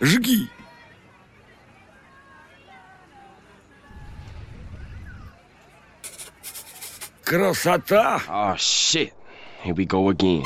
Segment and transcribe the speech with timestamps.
[0.00, 0.48] Жги!
[7.24, 8.22] Красота!
[8.28, 9.12] Oh shit.
[9.62, 10.44] Here we go again.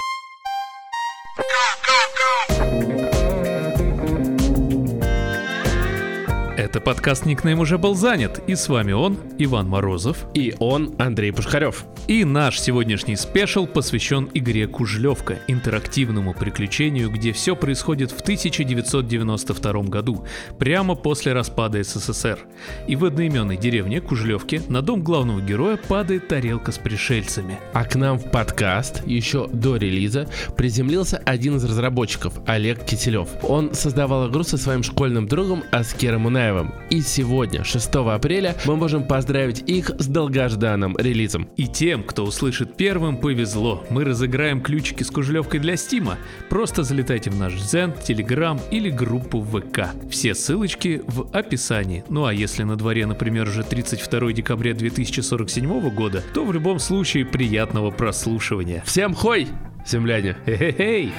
[6.75, 10.27] Это подкаст «Никнейм уже был занят», и с вами он, Иван Морозов.
[10.35, 11.85] И он, Андрей Пушкарев.
[12.09, 20.27] И наш сегодняшний спешл посвящен игре «Кужлевка», интерактивному приключению, где все происходит в 1992 году,
[20.59, 22.41] прямо после распада СССР.
[22.89, 27.61] И в одноименной деревне Кужлевки на дом главного героя падает тарелка с пришельцами.
[27.73, 33.29] А к нам в подкаст еще до релиза приземлился один из разработчиков, Олег Киселев.
[33.45, 36.64] Он создавал игру со своим школьным другом Аскером Унаевым.
[36.91, 41.49] И сегодня, 6 апреля, мы можем поздравить их с долгожданным релизом.
[41.57, 43.85] И тем, кто услышит первым, повезло.
[43.91, 46.19] Мы разыграем ключики с кужлевкой для Стима.
[46.49, 49.91] Просто залетайте в наш Zen, Telegram или группу ВК.
[50.11, 52.05] Все ссылочки в описании.
[52.09, 57.25] Ну а если на дворе, например, уже 32 декабря 2047 года, то в любом случае
[57.25, 58.83] приятного прослушивания.
[58.87, 59.49] Всем хой,
[59.87, 60.37] земляне!
[60.47, 61.13] Хе-хе-хей!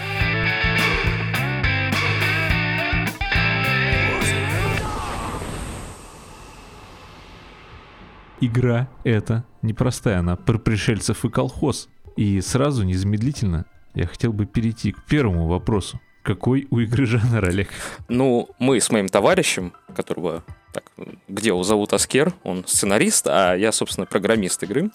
[8.45, 11.89] Игра эта непростая, она про пришельцев и колхоз.
[12.15, 13.65] И сразу, незамедлительно,
[13.95, 15.99] я хотел бы перейти к первому вопросу.
[16.21, 17.69] Какой у игры жанр, Олег?
[18.07, 20.43] Ну, мы с моим товарищем, которого
[20.73, 20.83] так,
[21.27, 24.91] где его зовут Аскер, он сценарист, а я, собственно, программист игры,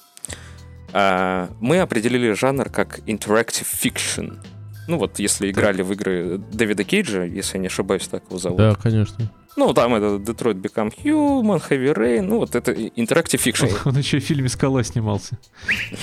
[0.93, 4.39] а, мы определили жанр как interactive fiction.
[4.87, 8.59] Ну вот, если играли в игры Дэвида Кейджа, если я не ошибаюсь, так его зовут.
[8.59, 9.31] Да, конечно.
[9.57, 13.71] Ну, там это Detroit Become Human, Heavy Rain, ну вот это interactive fiction.
[13.85, 15.39] Он еще в фильме «Скала» снимался.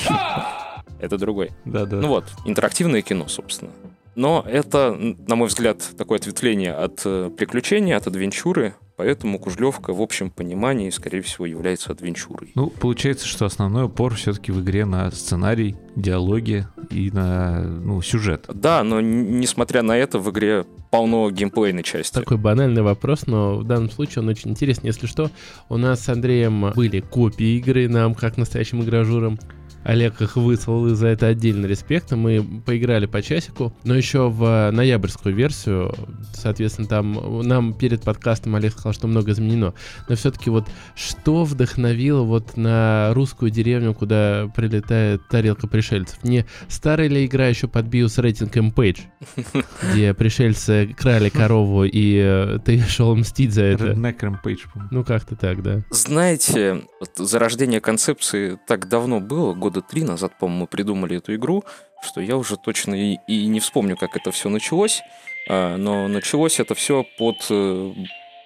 [0.99, 1.51] Это другой.
[1.63, 1.97] Да-да.
[1.97, 3.71] Ну вот, интерактивное кино, собственно.
[4.15, 4.93] Но это,
[5.27, 10.89] на мой взгляд, такое ответвление от э, приключений, от адвенчуры, поэтому Кужлевка в общем понимании,
[10.89, 12.51] скорее всего, является адвенчурой.
[12.55, 18.45] Ну, получается, что основной упор все-таки в игре на сценарий, диалоги и на ну, сюжет.
[18.53, 22.13] Да, но несмотря на это, в игре полно геймплейной части.
[22.13, 24.87] Такой банальный вопрос, но в данном случае он очень интересный.
[24.87, 25.29] Если что,
[25.69, 29.39] у нас с Андреем были копии игры нам, как настоящим игражурам.
[29.87, 32.11] Олег их выслал, и за это отдельный респект.
[32.11, 35.93] Мы поиграли по часику, но еще в ноябрьскую версию,
[36.33, 39.73] соответственно, там нам перед подкастом Олег сказал, что много изменено.
[40.09, 46.21] Но все-таки вот что вдохновило вот на русскую деревню, куда прилетает тарелка пришельцев?
[46.21, 48.99] Не старая ли игра еще под биос рейтинг Page,
[49.93, 53.91] где пришельцы крали корову, и э, ты шел мстить за это?
[53.91, 54.89] Redneck Rampage, по-моему.
[54.91, 55.83] Ну, как-то так, да.
[55.91, 61.63] Знаете, вот зарождение концепции так давно было, года три назад, по-моему, мы придумали эту игру,
[62.01, 65.01] что я уже точно и, и не вспомню, как это все началось.
[65.49, 67.93] А, но началось это все под э,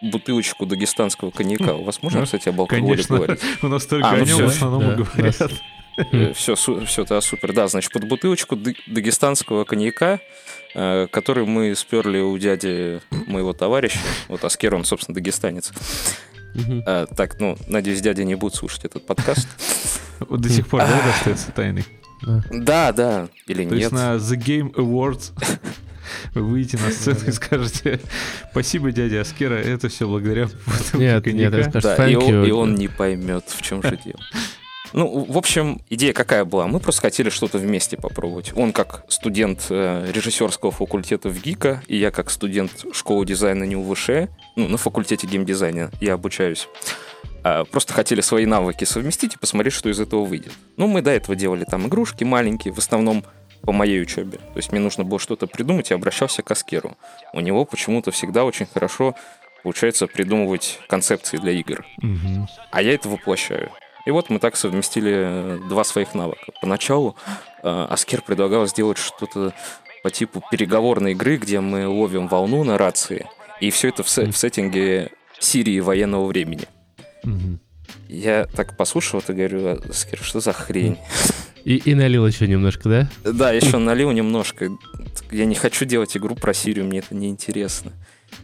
[0.02, 1.74] бутылочку дагестанского коньяка.
[1.74, 3.40] У вас можно, кстати, об алкоголе Конечно, говорить?
[3.62, 4.48] у нас только А, ну о нем всё.
[4.48, 5.52] в основном Да, говорят.
[6.36, 7.54] Все, все, да, супер.
[7.54, 10.20] Да, значит, под бутылочку дагестанского коньяка,
[10.74, 14.00] э, который мы сперли у дяди моего товарища.
[14.28, 15.72] Вот Аскер, он, собственно, дагестанец.
[16.86, 19.48] А, так, ну, надеюсь, дядя не будет слушать этот подкаст.
[20.30, 21.86] Вот До сих пор, да, это остается тайной.
[22.52, 24.00] Да, да, или То есть нет.
[24.00, 25.32] на The Game Awards
[26.34, 28.00] вы выйдете на сцену и скажете
[28.52, 30.48] «Спасибо, дядя Аскера, это все благодаря
[30.94, 31.58] Нет, нет, коньяка».
[31.58, 32.48] это скажешь, Да, и он, you.
[32.48, 34.20] и он не поймет, в чем же дело.
[34.94, 36.68] Ну, в общем, идея какая была?
[36.68, 38.52] Мы просто хотели что-то вместе попробовать.
[38.56, 43.78] Он как студент э, режиссерского факультета в ГИКа, и я как студент школы дизайна не
[43.78, 44.10] УВШ,
[44.58, 46.68] ну, на факультете геймдизайна я обучаюсь.
[47.44, 50.54] А, просто хотели свои навыки совместить и посмотреть, что из этого выйдет.
[50.78, 53.24] Ну, мы до этого делали там игрушки маленькие, в основном
[53.62, 54.38] по моей учебе.
[54.38, 56.98] То есть мне нужно было что-то придумать, и обращался к Аскеру.
[57.34, 59.16] У него почему-то всегда очень хорошо
[59.64, 61.86] получается придумывать концепции для игр.
[62.02, 62.48] Мгм.
[62.72, 63.72] А я это воплощаю.
[64.08, 66.52] И вот мы так совместили э, два своих навыка.
[66.62, 67.16] Поначалу
[67.62, 69.54] э, Аскер предлагал сделать что-то
[70.02, 73.28] по типу переговорной игры, где мы ловим волну на рации,
[73.60, 76.64] и все это в, се- в сеттинге Сирии военного времени.
[77.24, 77.60] Мгм.
[78.08, 80.98] Я так послушал это и говорю, Аскер, что за хрень?
[81.64, 83.10] И, и налил еще немножко, да?
[83.24, 84.70] Да, еще налил немножко.
[85.30, 87.92] Я не хочу делать игру про Сирию, мне это неинтересно.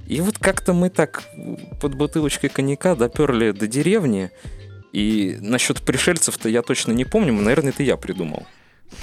[0.05, 1.23] И вот как-то мы так
[1.81, 4.31] под бутылочкой коньяка доперли до деревни.
[4.93, 8.45] И насчет пришельцев-то я точно не помню, наверное, это я придумал.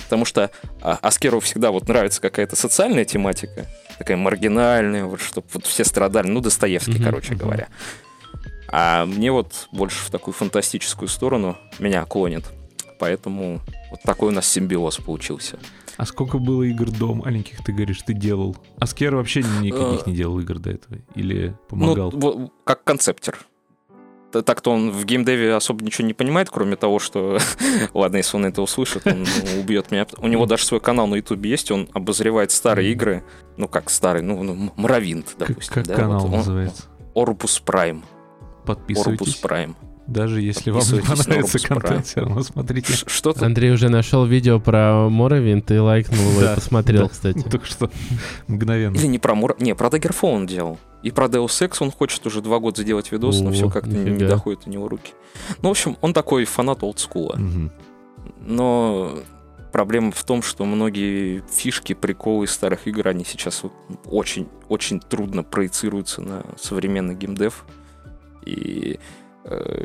[0.05, 0.51] Потому что
[0.81, 3.67] а, Аскеру всегда вот нравится какая-то социальная тематика,
[3.99, 7.39] такая маргинальная, вот чтобы вот все страдали, ну, Достоевский, Мгм, короче мгм.
[7.39, 7.69] говоря.
[8.77, 12.45] А мне вот больше в такую фантастическую сторону меня клонит.
[12.99, 13.61] Поэтому
[13.93, 15.61] вот такой у нас симбиоз получился.
[15.97, 18.57] А сколько было игр до маленьких, ты говоришь, ты делал?
[18.81, 20.99] Аскер вообще никаких не делал игр до этого?
[21.15, 22.11] Или помогал?
[22.11, 23.39] Ну, как концептер.
[24.33, 27.39] Так-то он в геймдеве особо ничего не понимает, кроме того, что...
[27.95, 30.05] Ладно, если он это услышит, он ну, убьет меня.
[30.19, 33.23] У него даже свой канал на ютубе есть, он обозревает старые игры.
[33.57, 35.75] Ну, как старый, ну, ну, Мравинт, допустим.
[35.75, 36.87] как канал называется?
[37.15, 38.03] Орбус Прайм.
[38.65, 39.37] Подписывайтесь.
[39.37, 39.77] Прайм.
[40.07, 41.69] Даже если вам не понравится Orbus Prime.
[41.81, 42.93] контент, все равно смотрите.
[42.93, 43.47] Ш- Что-то...
[43.47, 47.09] Андрей уже нашел видео про Моровинт и лайкнул его Да, и посмотрел, да.
[47.09, 47.39] кстати.
[47.51, 47.91] Только что
[48.47, 48.95] мгновенно.
[48.97, 49.57] Или не про Мур...
[49.59, 50.79] Не, про Daggerfall он делал.
[51.03, 54.27] И про Deus Ex он хочет уже два года сделать видос, но все как-то не,
[54.27, 55.13] доходит у него руки.
[55.63, 57.37] Ну, в общем, он такой фанат олдскула.
[57.37, 57.71] Мгм.
[58.41, 59.19] Но
[59.73, 63.73] проблема в том, что многие фишки, приколы из старых игр, они сейчас вот
[64.07, 67.65] очень, очень трудно проецируются на современный геймдев.
[68.45, 68.99] И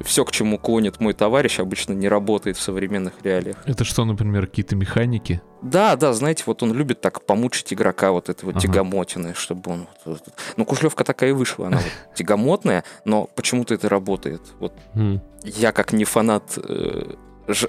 [0.05, 3.57] все, к чему клонит мой товарищ, обычно не работает в современных реалиях.
[3.65, 5.41] Это что, например, какие-то механики?
[5.61, 8.61] Да, да, знаете, вот он любит так помучить игрока вот этой вот Ага.
[8.61, 9.87] тягомотиной, чтобы он...
[10.05, 14.41] вот- вот- Ну, Кушлевка такая и вышла, она вот тягомотная, но почему-то это работает.
[14.61, 15.21] Вот М.
[15.43, 17.15] я как не фанат э,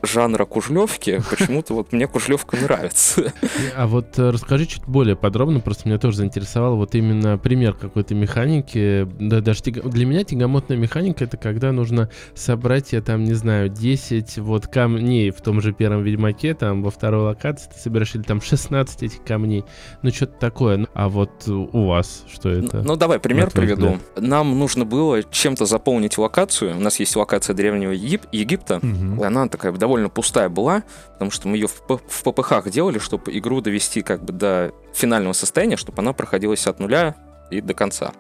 [0.03, 3.33] жанра Кужлевки, почему-то вот мне Кужлевка нравится.
[3.77, 8.15] А вот э, расскажи чуть более подробно, просто меня тоже заинтересовало вот именно пример какой-то
[8.15, 9.07] механики.
[9.19, 14.39] Да, даже для меня тягомотная механика это когда нужно собрать, я там, не знаю, 10
[14.39, 18.41] вот камней в том же первом Ведьмаке, там во второй локации ты собираешь, или там
[18.41, 19.65] 16 этих камней,
[20.03, 20.77] ну что-то такое.
[20.79, 22.83] Ну, А вот у вас что это?
[22.83, 23.99] Ну, давай пример приведу.
[24.17, 26.77] Нам нужно было чем-то заполнить локацию.
[26.77, 28.81] У нас есть локация древнего Егип- Египта.
[28.83, 33.37] И Она такая довольно пустая была, потому что мы ее в, в ППХ делали, чтобы
[33.37, 37.17] игру довести как бы до финального состояния, чтобы она проходилась от нуля
[37.51, 38.13] и до конца.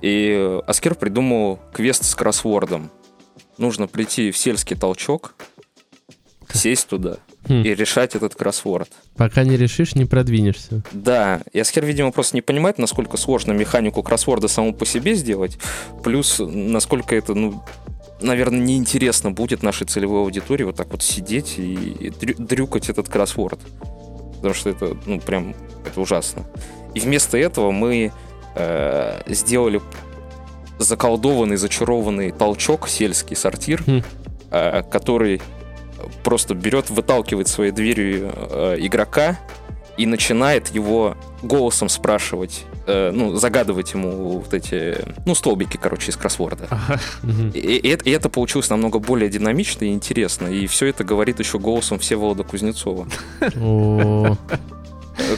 [0.00, 2.90] И Аскер придумал квест с кроссвордом.
[3.56, 5.34] Нужно прийти в сельский толчок,
[6.52, 7.18] сесть туда
[7.48, 7.62] Хм.
[7.62, 8.90] и решать этот кроссворд.
[9.16, 10.82] Пока не решишь, не продвинешься.
[10.92, 15.58] Да, и Аскер, видимо, просто не понимает, насколько сложно механику кроссворда саму по себе сделать,
[16.04, 17.62] плюс насколько это, ну,
[18.20, 23.08] наверное, неинтересно будет нашей целевой аудитории вот так вот сидеть и, и дрю- дрюкать этот
[23.08, 23.60] кроссворд.
[24.36, 25.54] Потому что это, ну, прям,
[25.86, 26.44] это ужасно.
[26.94, 28.12] И вместо этого мы
[28.54, 29.80] э, сделали
[30.78, 34.02] заколдованный, зачарованный толчок, сельский сортир, Хм.
[34.50, 35.42] э, который
[36.22, 39.38] просто берет, выталкивает своей дверью э, игрока
[39.96, 46.16] и начинает его голосом спрашивать, э, ну, загадывать ему вот эти, ну, столбики, короче, из
[46.16, 46.66] кроссворда.
[46.70, 47.00] Ага.
[47.54, 50.46] И, и это, и это получилось намного более динамично и интересно.
[50.48, 53.06] И все это говорит еще голосом Всеволода Кузнецова,
[53.40, 54.34] э,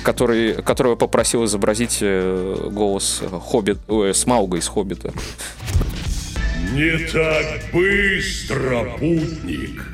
[0.04, 5.12] который, которого попросил изобразить э, голос Хоббит, ой, Смауга из Хоббита.
[6.72, 9.84] Не так быстро, путник.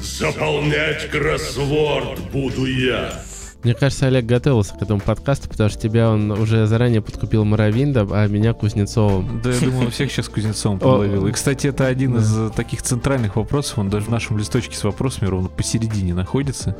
[0.00, 3.22] Заполнять кроссворд буду я.
[3.66, 8.12] Мне кажется, Олег готовился к этому подкасту, потому что тебя он уже заранее подкупил Моровиндом,
[8.12, 9.40] а меня Кузнецовым.
[9.42, 11.26] Да, я думаю, всех сейчас Кузнецовым подловил.
[11.26, 13.80] И, кстати, это один из таких центральных вопросов.
[13.80, 16.76] Он даже в нашем листочке с вопросами ровно посередине находится.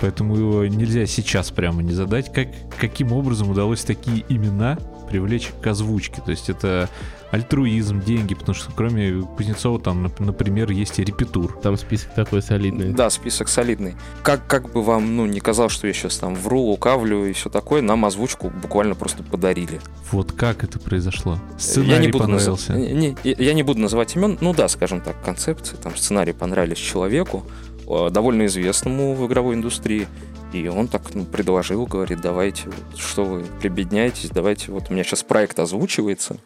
[0.00, 2.32] Поэтому его нельзя сейчас прямо не задать.
[2.32, 4.78] Как, каким образом удалось такие имена
[5.10, 6.22] привлечь к озвучке?
[6.24, 6.88] То есть это
[7.30, 11.58] альтруизм, деньги, потому что кроме Кузнецова там, нап- например, есть и репетур.
[11.62, 12.92] Там список такой солидный.
[12.92, 13.96] Да, список солидный.
[14.22, 17.50] Как, как бы вам, ну, не казалось, что я сейчас там вру, лукавлю и все
[17.50, 19.80] такое, нам озвучку буквально просто подарили.
[20.10, 21.34] Вот как это произошло?
[21.52, 22.72] я Сценарий не буду понравился.
[22.72, 26.32] наз- не- не- я не буду называть имен, ну да, скажем так, концепции, там сценарий
[26.32, 27.44] понравились человеку,
[27.86, 30.06] э, довольно известному в игровой индустрии,
[30.52, 32.64] и он так ну, предложил, говорит, давайте,
[32.96, 36.38] что вы прибедняетесь, давайте, вот у меня сейчас проект озвучивается,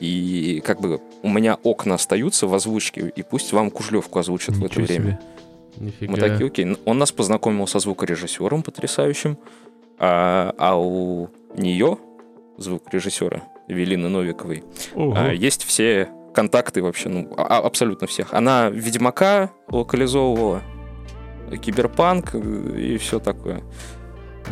[0.00, 4.64] и как бы у меня окна остаются в озвучке, и пусть вам Кужлевку озвучат в
[4.64, 5.20] это Ничего время.
[5.76, 5.86] себе.
[5.86, 6.12] Нифига.
[6.12, 6.76] Мы такие, окей.
[6.84, 9.38] Он нас познакомил со звукорежиссером потрясающим,
[9.98, 11.98] а, а у нее,
[12.56, 15.14] звукорежиссера Эвелины Новиковой, Ого.
[15.16, 18.32] а, есть все контакты вообще, ну, а- абсолютно всех.
[18.34, 20.62] Она Ведьмака локализовывала,
[21.56, 23.62] Киберпанк э, и все такое.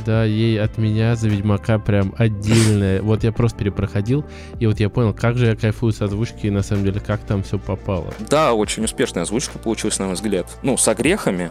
[0.04, 3.00] Да, ей от меня за Ведьмака прям отдельное.
[3.00, 4.24] Вот я просто перепроходил,
[4.60, 7.20] и вот я понял, как же я кайфую с озвучки, и на самом деле, как
[7.20, 8.12] там все попало.
[8.28, 10.50] Да, очень успешная озвучка получилась, на мой взгляд.
[10.62, 11.50] Ну, с огрехами,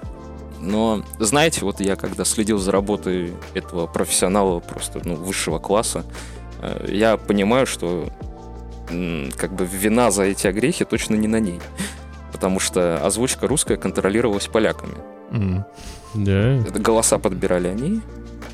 [0.59, 6.05] но, знаете, вот я когда следил за работой этого профессионала просто ну, высшего класса,
[6.61, 8.09] э, я понимаю, что
[9.37, 11.59] как бы вина за эти огрехи точно не на ней.
[12.31, 14.95] Потому что озвучка русская контролировалась поляками.
[15.31, 16.55] Да.
[16.55, 18.01] Это голоса подбирали они,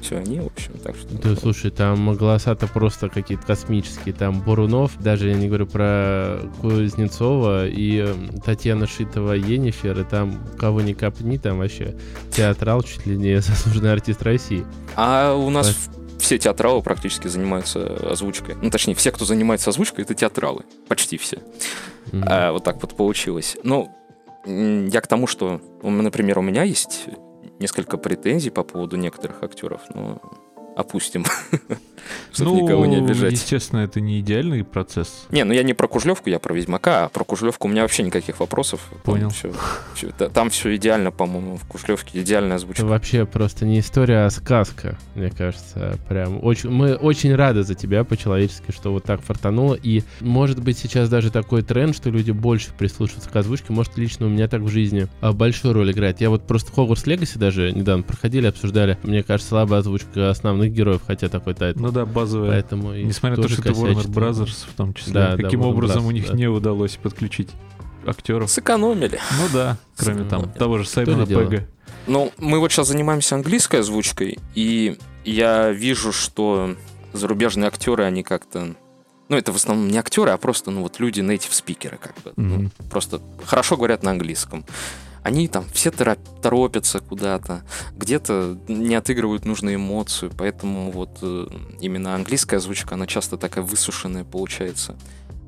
[0.01, 1.07] все они, в общем, так что...
[1.15, 4.13] Да, слушай, там голоса-то просто какие-то космические.
[4.13, 10.39] Там Бурунов, даже я не говорю про Кузнецова и э, Татьяна Шитова Енифер, и там
[10.57, 11.95] кого ни копни, там вообще
[12.31, 14.65] театрал чуть ли не заслуженный артист России.
[14.95, 18.55] А у нас все театралы практически занимаются озвучкой.
[18.61, 20.63] Ну, точнее, все, кто занимается озвучкой, это театралы.
[20.87, 21.39] Почти все.
[22.11, 22.25] Мгм.
[22.27, 23.57] А, вот так вот получилось.
[23.63, 23.95] Ну,
[24.45, 27.05] я к тому, что, например, у меня есть
[27.59, 30.21] несколько претензий по поводу некоторых актеров, но
[30.75, 31.25] опустим,
[32.31, 33.33] чтобы ну, никого не обижать.
[33.33, 35.27] естественно, это не идеальный процесс.
[35.29, 38.03] Не, ну я не про Кужлевку, я про Ведьмака, а про Кужлевку у меня вообще
[38.03, 38.81] никаких вопросов.
[39.03, 39.31] Понял.
[40.33, 42.85] там все идеально, по-моему, в Кужлевке идеальная Это озвучка.
[42.85, 45.97] вообще просто не история, а сказка, мне кажется.
[46.07, 49.75] Прям очень, мы очень рады за тебя по-человечески, что вот так фартануло.
[49.75, 53.73] И может быть сейчас даже такой тренд, что люди больше прислушиваются к озвучке.
[53.73, 56.21] Может лично у меня так в жизни а, большую роль играет.
[56.21, 58.97] Я вот просто в Hogwarts Legacy даже недавно проходили, обсуждали.
[59.03, 61.79] Мне кажется, слабая озвучка основных героев, хотя такой тайтл.
[61.81, 62.49] Ну да, базовая.
[62.51, 64.07] Поэтому Несмотря на то, что это Warner.
[64.07, 65.13] Brothers в том числе.
[65.13, 66.33] Да, да, Каким Warner образом Bros, у них да.
[66.33, 67.49] не удалось подключить
[68.05, 68.49] актеров?
[68.49, 69.19] Сэкономили.
[69.39, 71.25] Ну да, кроме там того же Саймона?
[71.25, 71.67] Пега.
[72.07, 76.75] Ну, мы вот сейчас занимаемся английской озвучкой, и я вижу, что
[77.13, 78.75] зарубежные актеры, они как-то...
[79.29, 82.33] Ну, это в основном не актеры, а просто, ну, вот люди, native спикеры, как бы.
[82.35, 82.71] Ну, Мгм.
[82.89, 84.65] просто хорошо говорят на английском.
[85.23, 87.63] Они там все торо- торопятся куда-то,
[87.95, 91.45] где-то не отыгрывают нужную эмоцию, поэтому вот э,
[91.79, 94.95] именно английская озвучка, она часто такая высушенная получается.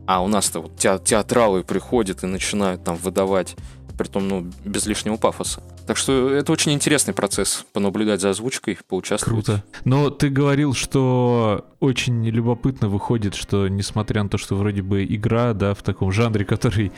[0.05, 3.55] А у нас-то вот те- театралы приходят и начинают там выдавать,
[3.97, 5.63] притом, ну, без лишнего пафоса.
[5.85, 9.45] Так что это очень интересный процесс, понаблюдать за озвучкой, поучаствовать.
[9.45, 9.63] Круто.
[9.83, 15.53] Но ты говорил, что очень любопытно выходит, что несмотря на то, что вроде бы игра,
[15.53, 16.93] да, в таком жанре, который,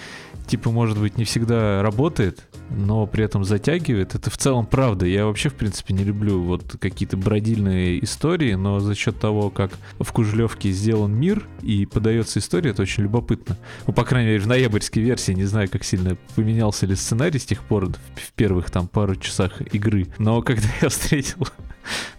[0.46, 5.08] типа, может быть, не всегда работает, но при этом затягивает, это в целом правда.
[5.08, 9.72] Я вообще, в принципе, не люблю вот какие-то бродильные истории, но за счет того, как
[10.00, 13.58] в Кужлевке сделан мир и подается история, это очень любопытно.
[13.88, 17.46] Ну, по крайней мере, в ноябрьской версии, не знаю, как сильно поменялся ли сценарий с
[17.46, 20.08] тех пор, в первых там пару часах игры.
[20.18, 21.48] Но когда я встретил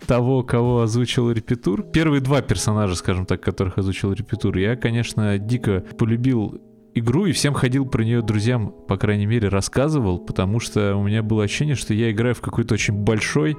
[0.07, 1.83] того, кого озвучил Репетур.
[1.83, 6.59] Первые два персонажа, скажем так, которых озвучил Репетур, я, конечно, дико полюбил
[6.95, 11.23] игру и всем ходил про нее друзьям, по крайней мере, рассказывал, потому что у меня
[11.23, 13.59] было ощущение, что я играю в какой-то очень большой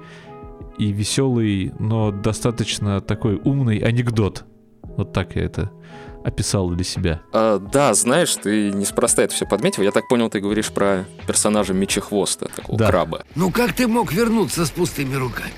[0.80, 4.44] и веселый, но достаточно такой умный анекдот.
[4.82, 5.72] Вот так я это
[6.28, 7.22] описал для себя.
[7.32, 9.84] А, да, знаешь, ты неспроста это все подметил.
[9.84, 12.88] Я так понял, ты говоришь про персонажа Мечехвоста, такого Да.
[12.88, 13.24] краба.
[13.36, 15.54] Ну как ты мог вернуться с пустыми руками?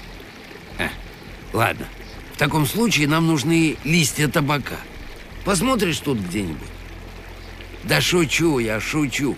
[0.77, 0.89] А,
[1.57, 1.85] ладно.
[2.33, 4.77] В таком случае нам нужны листья табака.
[5.43, 6.67] Посмотришь тут где-нибудь?
[7.83, 9.35] Да шучу я, шучу.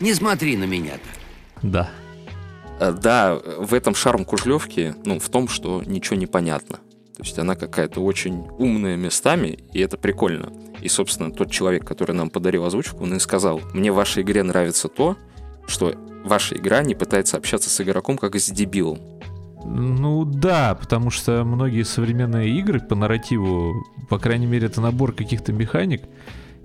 [0.00, 1.62] Не смотри на меня так.
[1.62, 1.90] Да.
[2.78, 6.78] А, Да, в этом шарм Кужлевки, ну, в том, что ничего не понятно.
[7.16, 10.52] То есть она какая-то очень умная местами, и это прикольно.
[10.80, 14.42] И, собственно, тот человек, который нам подарил озвучку, он и сказал, мне в вашей игре
[14.42, 15.16] нравится то,
[15.66, 18.98] что ваша игра не пытается общаться с игроком как с дебилом.
[19.64, 23.74] Ну да, потому что многие современные игры по нарративу,
[24.08, 26.02] по крайней мере, это набор каких-то механик,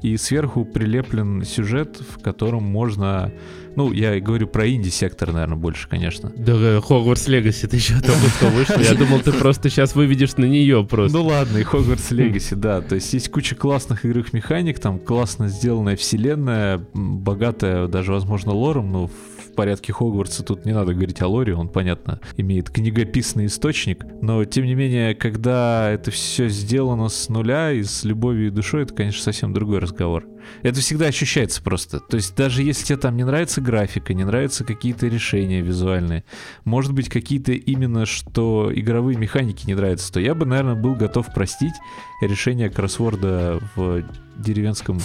[0.01, 3.31] и сверху прилеплен сюжет, в котором можно...
[3.75, 6.29] Ну, я говорю про инди-сектор, наверное, больше, конечно.
[6.35, 8.79] Да, Хогвартс Легаси, ты еще только что вышел.
[8.81, 11.17] Я думал, ты просто сейчас выведешь на нее просто.
[11.17, 12.81] Ну ладно, и Хогвартс Легаси, да.
[12.81, 18.91] То есть есть куча классных игровых механик, там классно сделанная вселенная, богатая даже, возможно, лором,
[18.91, 24.05] но в порядке Хогвартса тут не надо говорить о лоре, он, понятно, имеет книгописный источник.
[24.21, 28.83] Но, тем не менее, когда это все сделано с нуля и с любовью и душой,
[28.83, 30.25] это, конечно, совсем другой разговор.
[30.63, 31.99] Это всегда ощущается просто.
[31.99, 36.23] То есть даже если тебе там не нравится графика, не нравятся какие-то решения визуальные,
[36.65, 41.33] может быть, какие-то именно что игровые механики не нравятся, то я бы, наверное, был готов
[41.33, 41.73] простить
[42.21, 44.03] решение кроссворда в
[44.37, 44.99] деревенском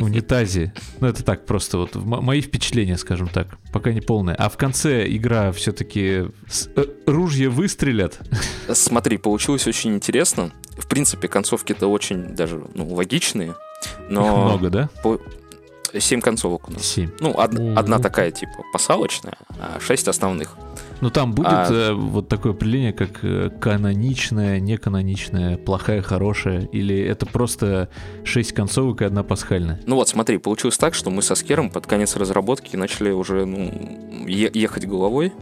[0.00, 0.72] унитазе.
[1.00, 4.36] Ну, это так, просто вот мои впечатления, скажем так, пока не полные.
[4.36, 6.26] А в конце игра все-таки
[7.06, 8.20] ружья выстрелят.
[8.72, 10.50] Смотри, получилось очень интересно.
[10.76, 13.54] В принципе, концовки-то очень даже ну, логичные.
[13.84, 14.88] Их Но много, да?
[15.98, 16.82] семь концовок у нас.
[16.82, 17.10] Семь.
[17.20, 17.78] Ну, од- Мгм.
[17.78, 20.56] одна такая, типа, посалочная, а шесть основных.
[21.00, 26.98] Ну, там будет А- э, вот такое определение, как э, каноничная, неканоничная, плохая, хорошая, или
[26.98, 27.88] это просто
[28.24, 29.80] шесть концовок и одна пасхальная?
[29.86, 34.26] Ну вот, смотри, получилось так, что мы со Скером под конец разработки начали уже ну,
[34.26, 35.32] е- ехать головой.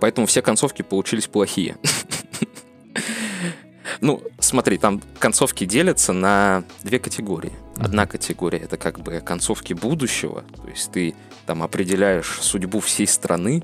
[0.00, 1.76] Поэтому все концовки получились плохие.
[4.00, 7.52] Ну, смотри, там концовки делятся на две категории.
[7.76, 11.14] Одна категория это как бы концовки будущего, то есть ты
[11.46, 13.62] там определяешь судьбу всей страны.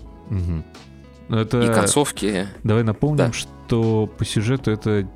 [1.28, 1.60] Ну, Это...
[1.62, 2.46] И концовки...
[2.62, 3.32] Давай напомним, Да.
[3.32, 5.08] что по сюжету это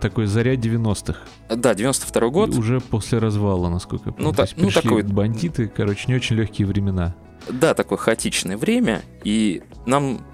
[0.00, 1.18] такой заря 90-х.
[1.54, 2.54] Да, 92 год.
[2.54, 4.28] И Уже после развала, насколько я помню.
[4.28, 7.14] Ну, То та- есть ну, такой- бандиты, короче, не очень легкие времена.
[7.48, 10.24] Да, такое хаотичное время, и нам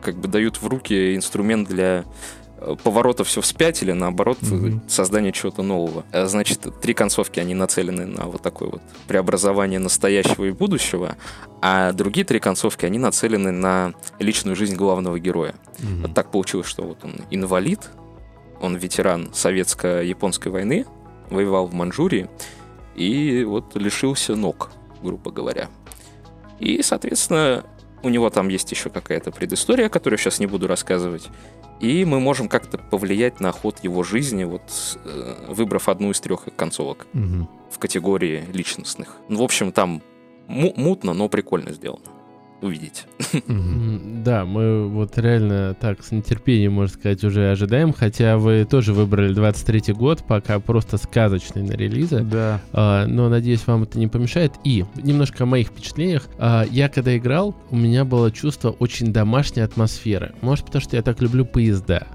[0.00, 2.04] как бы дают в руки инструмент для
[2.82, 4.82] поворота все вспять или наоборот Мгм.
[4.88, 6.04] создания чего-то нового.
[6.12, 11.16] Э, Значит, три концовки, они нацелены на вот такое вот преобразование настоящего и будущего,
[11.60, 15.54] а другие три концовки, они нацелены на личную жизнь главного героя.
[16.02, 17.80] Вот так получилось, что вот он инвалид,
[18.60, 20.86] он ветеран советско-японской войны,
[21.30, 22.28] воевал в Манчжурии
[22.94, 24.70] и вот лишился ног,
[25.02, 25.68] грубо говоря.
[26.60, 27.64] И, соответственно,
[28.02, 31.28] у него там есть еще какая-то предыстория, которую я сейчас не буду рассказывать.
[31.80, 34.62] И мы можем как-то повлиять на ход его жизни, вот
[35.04, 37.48] э, выбрав одну из трех концовок Мгм.
[37.70, 39.16] в категории личностных.
[39.28, 40.00] Ну, в общем, там
[40.46, 42.04] му- мутно, но прикольно сделано.
[43.48, 48.92] М, Да, мы вот реально так с нетерпением, можно сказать, уже ожидаем, хотя вы тоже
[48.92, 52.20] выбрали 23 год, пока просто сказочный на релизы.
[52.20, 52.60] Да.
[52.72, 54.52] А, но надеюсь, вам это не помешает.
[54.64, 56.28] И немножко о моих впечатлениях.
[56.38, 60.34] А, я когда играл, у меня было чувство очень домашней атмосферы.
[60.40, 62.06] Может, потому что я так люблю поезда.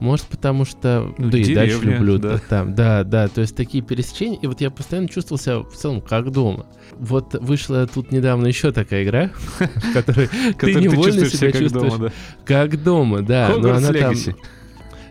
[0.00, 1.12] Может, потому что...
[1.16, 2.18] Ну, да и дальше люблю.
[2.18, 2.38] да.
[2.48, 3.28] Там, да, да.
[3.28, 4.38] То есть такие пересечения.
[4.40, 6.66] И вот я постоянно чувствовал себя в целом как дома.
[7.02, 12.12] Вот вышла тут недавно еще такая игра, в которой ты невольно чувствуешь себя чувствуешь
[12.44, 13.48] как дома, да.
[13.48, 14.36] но Хогвартс она там- Легаси.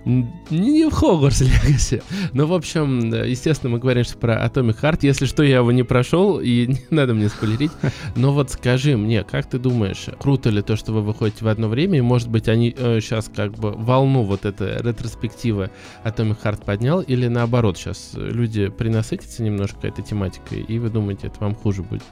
[0.06, 2.02] Не в Хогвартс Легаси.
[2.34, 5.00] Ну, в общем, э, естественно, мы говорим про Atomic Heart.
[5.04, 7.72] Если что, я его не прошел, и не надо мне спойлерить.
[8.16, 11.68] Но вот скажи мне, как ты думаешь, круто ли то, что вы выходите в одно
[11.68, 15.70] время, и, может быть, они сейчас как бы волну вот этой ретроспективы
[16.04, 21.40] Atomic Heart поднял, или наоборот, сейчас люди принасытятся немножко этой тематикой, и вы думаете, это
[21.40, 22.04] вам хуже будет?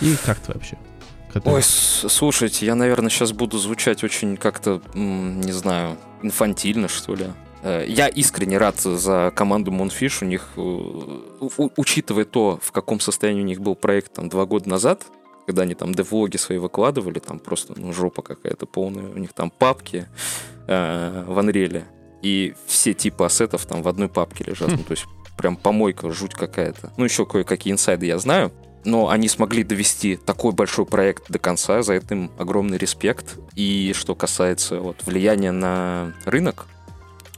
[0.00, 0.76] И как-то вообще?
[1.32, 7.26] Который- Ой, слушайте, я, наверное, сейчас буду звучать очень как-то, не знаю, инфантильно, что ли.
[7.62, 10.22] Э, Я искренне рад за команду Moonfish.
[10.22, 14.68] У них, э, учитывая то, в каком состоянии у них был проект там два года
[14.68, 15.02] назад,
[15.46, 19.04] когда они там девлоги свои выкладывали, там просто ну, жопа какая-то полная.
[19.08, 20.06] У них там папки
[20.66, 21.84] э, в Unreal.
[22.22, 24.68] И все типы ассетов там в одной папке лежат.
[24.70, 25.04] Ну, то есть
[25.36, 26.92] прям помойка, жуть какая-то.
[26.96, 28.52] Ну, еще кое-какие инсайды я знаю.
[28.84, 33.38] Но они смогли довести такой большой проект до конца, за это им огромный респект.
[33.54, 36.66] И что касается вот, влияния на рынок,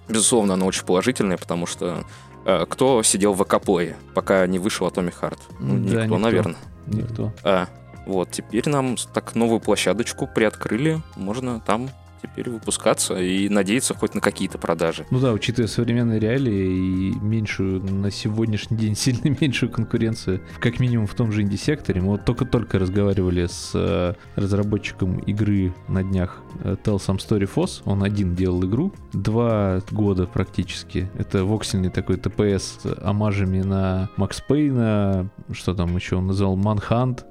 [0.08, 2.04] безусловно, оно очень положительное, потому что
[2.44, 5.38] э, кто сидел в АКПлее, пока не вышел Atomic Heart?
[5.58, 6.18] Ну, Да, никто, никто.
[6.18, 6.56] наверное.
[6.86, 7.32] Никто.
[7.42, 7.68] А,
[8.06, 11.90] вот, теперь нам так новую площадочку приоткрыли, можно там
[12.22, 15.06] теперь выпускаться и надеяться хоть на какие-то продажи.
[15.10, 21.06] Ну да, учитывая современные реалии и меньшую на сегодняшний день сильно меньшую конкуренцию, как минимум
[21.06, 26.76] в том же инди-секторе, мы вот только-только разговаривали с э, разработчиком игры на днях э,
[26.82, 32.80] Tell Some Story Foss, он один делал игру, два года практически, это воксельный такой ТПС
[32.80, 37.24] с омажами на Макс Пейна, что там еще он назвал, Manhunt,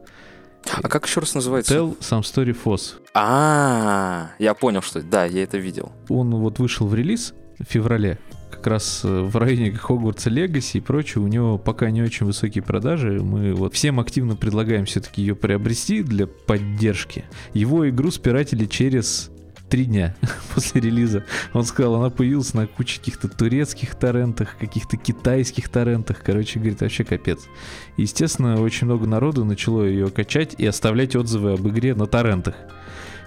[0.82, 1.74] А как еще раз называется?
[1.74, 2.96] Tell Some Story Foss.
[3.14, 5.92] А, я понял, что да, я это видел.
[6.10, 8.20] Он вот вышел в релиз в феврале,
[8.50, 12.64] как раз э, в районе Хогвартса Легаси и прочее, у него пока не очень высокие
[12.64, 13.22] продажи.
[13.22, 17.26] Мы вот всем активно предлагаем все-таки ее приобрести для поддержки.
[17.54, 19.32] Его игру спиратели через
[19.70, 20.16] три дня
[20.54, 21.24] после релиза.
[21.54, 26.22] Он сказал, она появилась на куче каких-то турецких торрентах, каких-то китайских торрентах.
[26.24, 27.40] Короче, говорит, вообще капец.
[27.98, 32.56] Естественно, очень много народу начало ее качать и оставлять отзывы об игре на торрентах.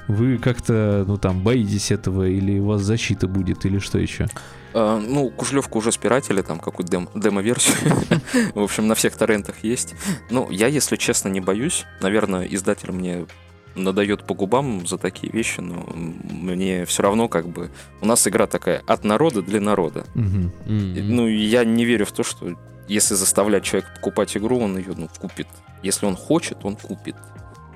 [0.09, 4.27] Вы как-то, ну там, боитесь этого, или у вас защита будет, или что еще?
[4.75, 7.77] А, ну, Кужлевку уже спиратели, там какую-то дем- демо-версию.
[8.55, 9.95] В общем, на всех торрентах есть.
[10.29, 11.85] Ну, я, если честно, не боюсь.
[12.01, 13.27] Наверное, издатель мне
[13.75, 17.71] надает по губам за такие вещи, но мне все равно как бы...
[18.01, 20.05] У нас игра такая от народа для народа.
[20.15, 20.53] Мгм.
[20.67, 21.17] М.
[21.17, 22.55] Ну, я не верю в то, что
[22.89, 25.47] если заставлять человека покупать игру, он ее, ну, купит.
[25.83, 27.17] Если он хочет, он купит.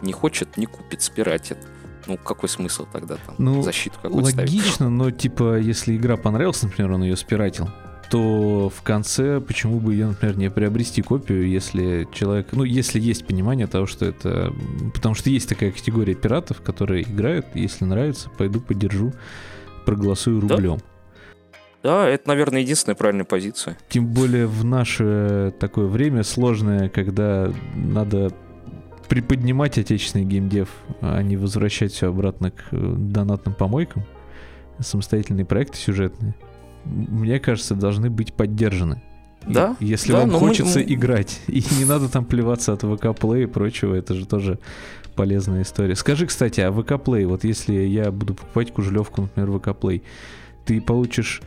[0.02, 1.58] Не хочет, не купит, спиратит.
[2.06, 4.50] Ну, какой смысл тогда там Ну, защиту какую-то ставить?
[4.52, 7.68] Логично, но типа, если игра понравилась, например, он ее спиратил,
[8.10, 13.26] то в конце почему бы ее, например, не приобрести копию, если человек, ну, если есть
[13.26, 14.52] понимание того, что это,
[14.94, 19.12] потому что есть такая категория пиратов, которые играют, если нравится, пойду поддержу,
[19.84, 20.56] проголосую Да.
[20.56, 20.78] рублем.
[21.82, 23.78] Да, это, наверное, единственная правильная позиция.
[23.88, 28.32] Тем более в наше такое время сложное, когда надо
[29.08, 30.68] приподнимать отечественный геймдев,
[31.00, 34.04] а не возвращать все обратно к э, донатным помойкам.
[34.80, 36.34] Самостоятельные проекты сюжетные,
[36.86, 39.02] мне кажется, должны быть поддержаны.
[39.46, 42.80] И Да, Если да, вам мы- хочется мы- играть, и не надо там плеваться от
[42.80, 44.58] ВК Play и прочего, это же тоже
[45.14, 45.94] полезная история.
[45.96, 50.02] Скажи, кстати, а ВК Play, вот если я буду покупать кужелевку, например, ВК Play,
[50.64, 51.42] ты получишь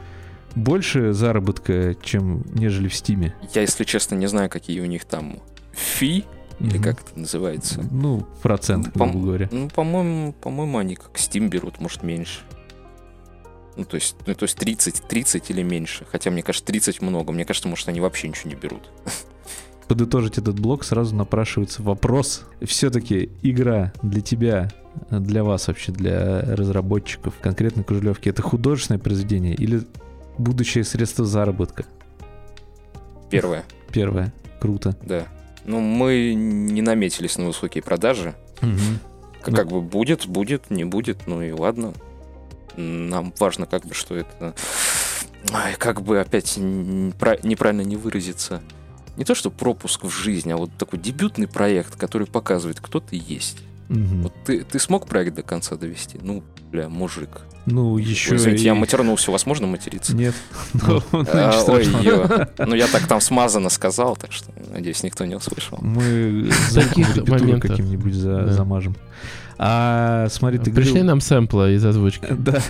[0.55, 3.35] больше заработка, чем нежели в Стиме?
[3.53, 5.37] Я, если честно, не знаю, какие у них там
[5.73, 6.25] фи,
[6.59, 6.83] или Мгм.
[6.83, 7.85] как это называется.
[7.91, 9.49] Ну, процент, грубо говоря.
[9.51, 12.39] Ну, по-моему, по-моему, они как Steam берут, может, меньше.
[13.79, 16.05] Ну, то есть, ну, то есть 30, 30 или меньше.
[16.11, 17.31] Хотя, мне кажется, 30 много.
[17.31, 18.89] Мне кажется, может, они вообще ничего не берут.
[19.87, 22.43] Подытожить этот блок сразу напрашивается вопрос.
[22.61, 24.69] Все-таки игра для тебя,
[25.09, 29.83] для вас вообще, для разработчиков, конкретно Кужелевки, это художественное произведение или
[30.37, 31.85] будущее средство заработка?
[33.29, 34.33] Первое, Первое.
[34.59, 34.97] Круто.
[35.03, 35.25] да.
[35.65, 38.35] Ну, мы не наметились на высокие продажи.
[38.59, 38.63] К-
[39.47, 39.55] Ну.
[39.55, 41.93] Как бы будет, будет, не будет, ну и ладно.
[42.79, 44.53] Нам важно, как бы, что это...
[45.51, 48.61] Ай, как бы опять неправильно не выразиться.
[49.17, 53.21] Не то, что пропуск в жизнь, а вот такой дебютный проект, который показывает, кто ты
[53.25, 53.57] есть.
[53.89, 54.23] Мгм.
[54.23, 56.19] Вот ты, ты смог проект до конца довести?
[56.21, 57.41] Ну, бля, мужик.
[57.65, 60.15] Ну, Ой, еще Извините, и- я матернулся, у вас можно материться?
[60.15, 60.35] Нет.
[60.73, 62.47] Ну, А, ой, ё.
[62.59, 65.79] Ну, я так там смазанно сказал, так что, надеюсь, никто не услышал.
[65.81, 67.71] Мы таких моментах.
[67.71, 68.95] каким-нибудь замажем.
[69.61, 72.25] А смотри, ты Пришли говорил- нам сэмплы из озвучки.
[72.37, 72.61] Да.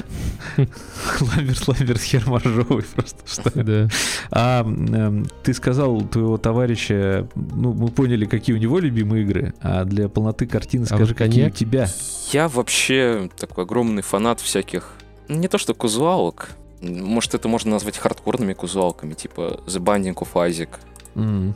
[1.22, 3.18] Ламберт, Ламберт, хер моржовый просто.
[3.26, 3.64] Что?
[3.64, 3.88] Да.
[4.32, 9.54] А эм, ты сказал у твоего товарища, ну, мы поняли, какие у него любимые игры,
[9.62, 11.88] а для полноты картины А скажи, какие у тебя.
[12.32, 14.94] Я вообще такой огромный фанат всяких,
[15.28, 16.50] ну, не то что казуалок,
[16.82, 20.70] может, это можно назвать хардкорными казуалками, типа The Binding of Isaac.
[21.16, 21.56] М,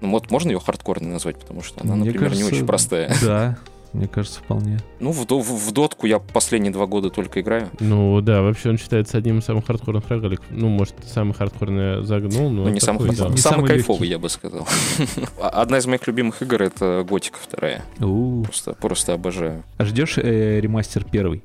[0.00, 3.12] Ну вот можно ее хардкорной назвать, потому что она, Мне например, кажется, не очень простая.
[3.22, 3.58] Да,
[3.92, 4.78] мне кажется, вполне.
[5.00, 7.68] Ну, в, в- в дотку я последние два года только играю.
[7.80, 10.40] Ну да, вообще он считается одним из самых хардкорных рогалик.
[10.50, 13.08] Ну, может, самый хардкорный загнул, но Ну, не самый, да.
[13.10, 14.10] Не самый самый кайфовый, легкий.
[14.12, 14.66] я бы сказал.
[15.40, 17.82] А- Одна из моих любимых игр это Готика вторая.
[17.98, 19.62] Просто, просто обожаю.
[19.76, 21.42] А ждешь э, ремастер первый?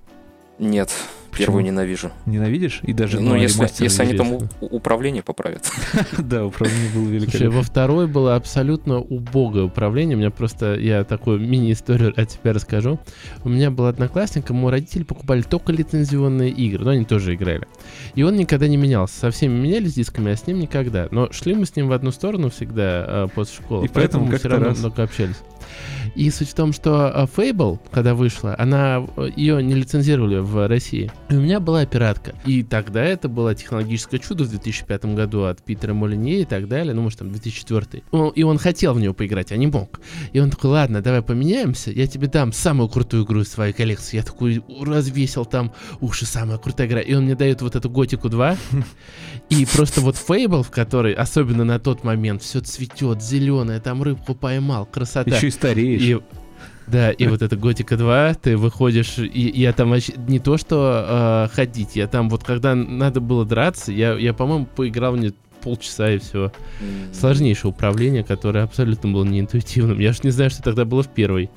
[0.59, 0.91] Нет,
[1.31, 1.45] Почему?
[1.47, 2.11] первую ненавижу.
[2.27, 2.81] Ненавидишь?
[2.83, 5.69] И даже ну, ну, если, если они там управление поправят.
[6.19, 7.49] Да, управление было великолепно.
[7.57, 10.15] во второй было абсолютно убогое управление.
[10.15, 12.99] У меня просто, я такую мини-историю от тебя расскажу.
[13.43, 17.67] У меня был одноклассник, ему родители покупали только лицензионные игры, но они тоже играли.
[18.13, 19.17] И он никогда не менялся.
[19.17, 21.07] Со всеми менялись дисками, а с ним никогда.
[21.09, 24.37] Но шли мы с ним в одну сторону всегда э, после школы, И поэтому мы
[24.37, 24.79] все равно раз.
[24.79, 25.37] много общались.
[26.15, 30.67] И суть в том, что э, Fable, когда вышла, она э, ее не лицензировали в
[30.67, 31.11] России.
[31.29, 32.35] И у меня была пиратка.
[32.45, 36.93] И тогда это было технологическое чудо в 2005 году от Питера Молинье и так далее.
[36.93, 38.03] Ну, может, там 2004.
[38.11, 39.99] О, И он хотел в нее поиграть, а не мог.
[40.33, 44.17] И он такой, ладно, давай поменяемся, я тебе дам самую крутую игру из своей коллекции.
[44.17, 47.01] Я такой развесил там, уши, самая крутая игра.
[47.01, 48.55] И он мне дает вот эту Готику 2.
[49.49, 54.35] И просто вот Fable, в которой, особенно на тот момент, все цветет, зеленое, там рыбку
[54.35, 55.35] поймал, красота.
[55.35, 56.02] Еще и стареешь.
[56.03, 56.19] И,
[56.87, 61.47] да, и вот это Готика 2, ты выходишь, и я там вообще не то что
[61.49, 66.11] э, ходить, я там вот когда надо было драться, я, я по-моему, поиграл мне полчаса
[66.11, 66.51] и все.
[67.13, 69.97] Сложнейшее управление, которое абсолютно было неинтуитивным.
[69.99, 71.49] Я ж не знаю, что тогда было в первой.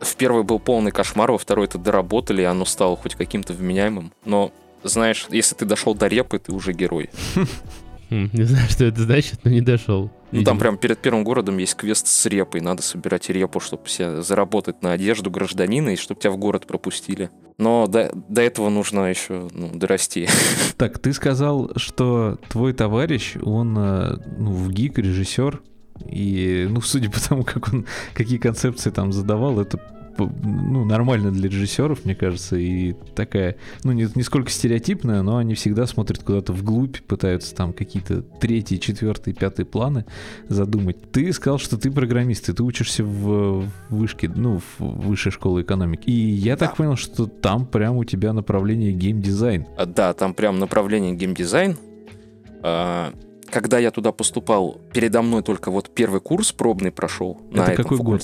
[0.00, 4.12] В первый был полный кошмар, во второй это доработали, и оно стало хоть каким-то вменяемым.
[4.24, 4.52] Но,
[4.84, 7.10] знаешь, если ты дошел до репы, ты уже герой.
[8.12, 10.10] Хм, не знаю, что это значит, но не дошел.
[10.32, 12.60] Ну, там прям перед первым городом есть квест с репой.
[12.60, 17.30] Надо собирать репу, чтобы себе заработать на одежду гражданина и чтобы тебя в город пропустили.
[17.56, 20.28] Но до, до этого нужно еще ну, дорасти.
[20.76, 25.62] Так, ты сказал, что твой товарищ, он э, ну, в гик режиссер,
[26.04, 29.78] и, ну, судя по тому, как он, какие концепции там задавал, это
[30.18, 35.54] ну, нормально для режиссеров, мне кажется, и такая, ну, не, не сколько стереотипная, но они
[35.54, 40.04] всегда смотрят куда-то вглубь, пытаются там какие-то третьи, четвертые, пятые планы
[40.48, 41.10] задумать.
[41.12, 46.08] Ты сказал, что ты программист, и ты учишься в, вышке, ну, в высшей школе экономики.
[46.08, 49.66] И я так понял, что там прям у тебя направление геймдизайн.
[49.76, 51.76] А, Да, там прям направление геймдизайн.
[52.62, 53.12] А,
[53.50, 57.84] Когда я туда поступал, передо мной только вот первый курс пробный прошел на Это этом
[57.84, 58.22] какой год?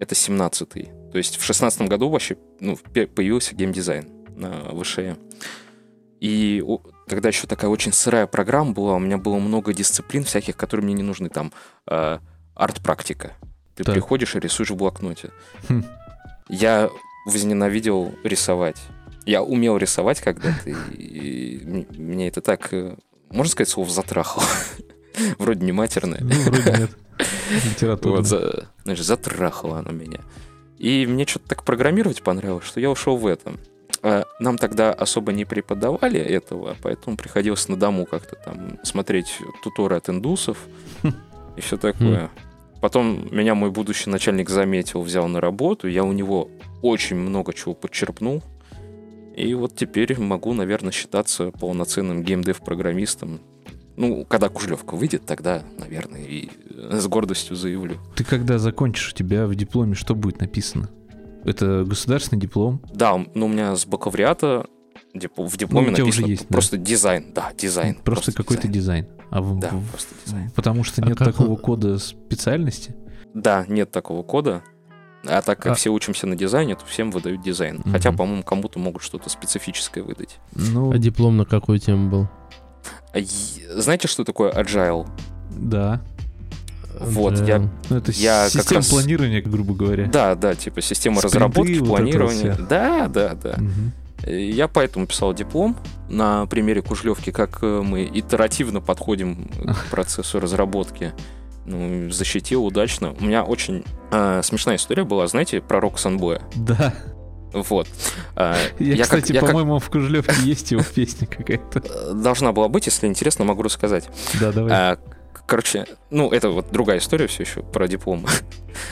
[0.00, 1.12] Это 17-й.
[1.12, 5.16] То есть в 16 году вообще ну, появился геймдизайн на ВШЭ.
[6.20, 6.64] И
[7.06, 10.94] тогда еще такая очень сырая программа была, у меня было много дисциплин всяких, которые мне
[10.94, 11.28] не нужны.
[11.28, 11.52] Там
[11.86, 12.18] э,
[12.54, 13.34] арт-практика.
[13.74, 13.94] Ты Так.
[13.94, 15.30] приходишь и рисуешь в блокноте.
[15.68, 15.84] Хм.
[16.48, 16.90] Я
[17.26, 18.76] возненавидел рисовать.
[19.26, 22.96] Я умел рисовать когда-то, и, и мне это так, э,
[23.30, 24.46] можно сказать, слово затрахало.
[25.38, 26.20] Вроде не матерное.
[26.22, 26.90] Ну, вроде нет.
[27.50, 28.16] Литература.
[28.16, 30.20] Вот, за, знаешь, затрахало оно меня.
[30.78, 33.52] И мне что-то так программировать понравилось, что я ушел в это.
[34.02, 39.96] А, Нам тогда особо не преподавали этого, поэтому приходилось на дому как-то там смотреть туторы
[39.96, 40.58] от индусов
[41.56, 42.30] и все такое.
[42.80, 46.48] Потом меня мой будущий начальник заметил, взял на работу, я у него
[46.80, 48.42] очень много чего подчерпнул.
[49.36, 53.40] И вот теперь могу, наверное, считаться полноценным геймдев-программистом.
[53.96, 57.98] Ну, когда Кужлевка выйдет, тогда, наверное, и э, с гордостью заявлю.
[58.16, 60.88] Ты когда закончишь, у тебя в дипломе что будет написано?
[61.44, 62.80] Это государственный диплом?
[62.92, 64.66] Да, ну, у меня с бакалавриата
[65.14, 66.52] в дипломе Ну, у тебя уже написано есть, да.
[66.52, 67.32] просто дизайн.
[67.34, 67.96] Да, дизайн.
[67.96, 69.04] Просто, какой-то дизайн.
[69.04, 69.20] дизайн.
[69.30, 70.50] А в- Да, в- просто дизайн.
[70.54, 72.94] Потому что А нет как такого кода специальности.
[73.34, 74.62] Да, нет такого кода.
[75.26, 77.76] А так как А- все учимся на дизайне, то всем выдают дизайн.
[77.80, 77.92] Мгм.
[77.92, 80.38] Хотя, по-моему, кому-то могут что-то специфическое выдать.
[80.54, 82.28] Ну, А диплом на какую тему был?
[83.74, 85.06] Знаете, что такое agile?
[85.50, 86.00] да.
[86.98, 87.46] Вот, Agile.
[87.46, 90.06] я- Ну, это Я система раз- планирования, грубо говоря.
[90.06, 92.52] Да, да, типа система Спринты, разработки, вот вот планирования.
[92.54, 92.66] всё.
[92.66, 93.58] Да, да, да.
[94.30, 95.76] И Я поэтому писал диплом
[96.10, 101.12] на примере Кужлевки, как э, мы итеративно подходим к процессу разработки.
[101.64, 103.14] Ну, защитил удачно.
[103.18, 106.42] У меня очень э, смешная история была, знаете, про Рок Санбоя.
[106.54, 106.92] Да.
[107.52, 107.88] Вот.
[108.36, 111.80] А, Я, я как- кстати, я как- по-моему, в Кужлевке есть его песня какая-то.
[111.84, 114.08] э, должна была быть, если интересно, могу рассказать.
[114.40, 114.72] Да, давай.
[114.72, 118.24] А, к- Короче, ну, это вот другая история все еще про диплом.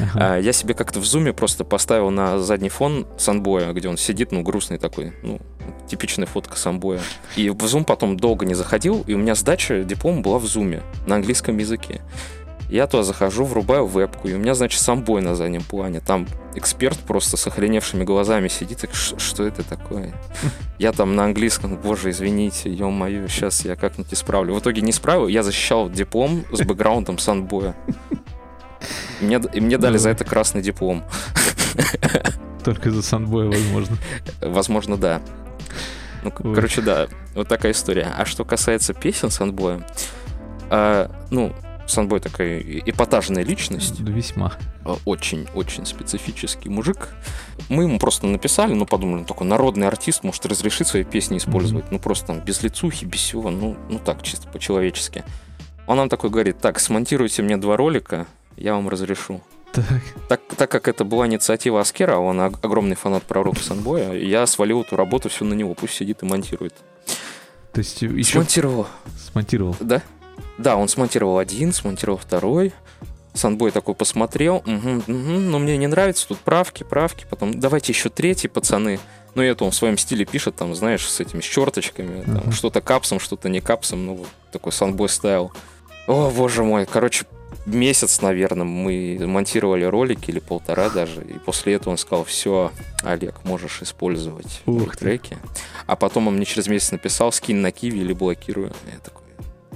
[0.00, 0.34] Ага.
[0.34, 4.32] А, Я себе как-то в зуме просто поставил на задний фон Санбоя, где он сидит,
[4.32, 5.40] ну, грустный такой, ну,
[5.86, 7.00] типичная фотка Санбоя.
[7.36, 10.82] И в зум потом долго не заходил, и у меня сдача диплома была в зуме
[11.06, 12.00] на английском языке.
[12.68, 16.00] Я туда захожу, врубаю вебку, и у меня, значит, самбой на заднем плане.
[16.00, 20.12] Там эксперт просто с охреневшими глазами сидит, «Ш- что это такое?
[20.78, 24.54] Я там на английском, боже, извините, ё-моё, сейчас я как-нибудь исправлю.
[24.54, 27.74] В итоге не исправил, я защищал диплом с бэкграундом санбоя.
[29.20, 31.02] И мне, и мне дали за это красный диплом.
[32.64, 33.96] Только за Санбоя, возможно.
[34.40, 35.20] Возможно, да.
[36.22, 36.54] Ну, Ой.
[36.54, 38.12] короче, да, вот такая история.
[38.16, 39.86] А что касается песен Санбоя,
[40.70, 41.52] а, ну,
[41.90, 44.52] Санбой такая эпатажная личность, Да, Весьма.
[45.04, 47.08] очень-очень специфический мужик.
[47.68, 51.90] Мы ему просто написали, ну, подумали, ну, такой народный артист может разрешить свои песни использовать,
[51.90, 55.24] ну, просто там без лицухи, без всего, ну, ну так, чисто по-человечески.
[55.86, 59.40] Он нам такой говорит, так, смонтируйте мне два ролика, я вам разрешу.
[59.72, 59.84] Так.
[60.28, 64.46] Так, так как это была инициатива Аскера, а он ог- огромный фанат пророка Санбоя, я
[64.46, 66.74] свалил эту работу все на него, пусть сидит и монтирует.
[67.72, 68.86] То есть еще Смонтировал,
[69.30, 69.76] смонтировал.
[69.80, 70.02] да?
[70.58, 72.72] Да, он смонтировал один, смонтировал второй.
[73.34, 78.08] Санбой такой посмотрел, «Мгм, мгм, но мне не нравится, тут правки, правки, потом давайте еще
[78.08, 78.98] третий, пацаны.
[79.36, 82.38] Ну, и это он в своем стиле пишет, там, знаешь, с этими с черточками, там,
[82.38, 82.52] Ага.
[82.52, 85.52] что-то капсом, что-то не капсом, ну, вот такой Санбой стайл.
[86.08, 87.26] О, боже мой, короче,
[87.66, 92.72] месяц, наверное, мы монтировали ролики, или полтора даже, и после этого он сказал, все,
[93.04, 95.38] Олег, можешь использовать Ух треки.
[95.86, 98.72] А потом он мне через месяц написал, скинь на Киви или блокирую.
[98.92, 99.17] Я такой,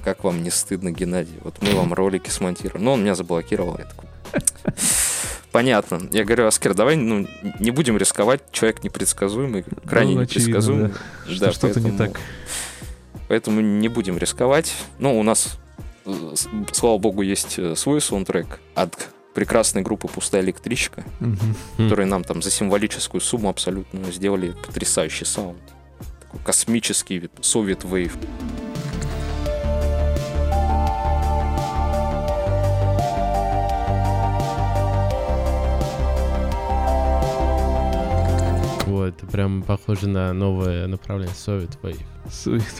[0.05, 1.39] как вам не стыдно, Геннадий?
[1.43, 2.85] Вот мы вам ролики смонтируем.
[2.85, 3.79] Но он меня заблокировал.
[3.79, 4.09] Я такой,
[5.53, 6.01] Понятно.
[6.11, 7.27] Я говорю, Аскер, давай ну,
[7.61, 8.41] не будем рисковать.
[8.53, 10.93] Человек непредсказуемый, крайне Ну, очевидно, непредсказуемый.
[11.29, 12.21] Что что-то не поэтому- так.
[13.29, 14.75] Поэтому не будем рисковать.
[14.99, 15.59] Ну, у нас,
[16.07, 16.35] э,
[16.73, 21.05] слава богу, есть э, свой саундтрек от прекрасной группы «Пустая электричка».
[21.21, 21.39] М.
[21.77, 25.59] которые нам там за символическую сумму абсолютно сделали потрясающий саунд.
[26.21, 27.31] Такой космический вид,
[39.17, 42.01] это прям похоже на новое направление Soviet Wave.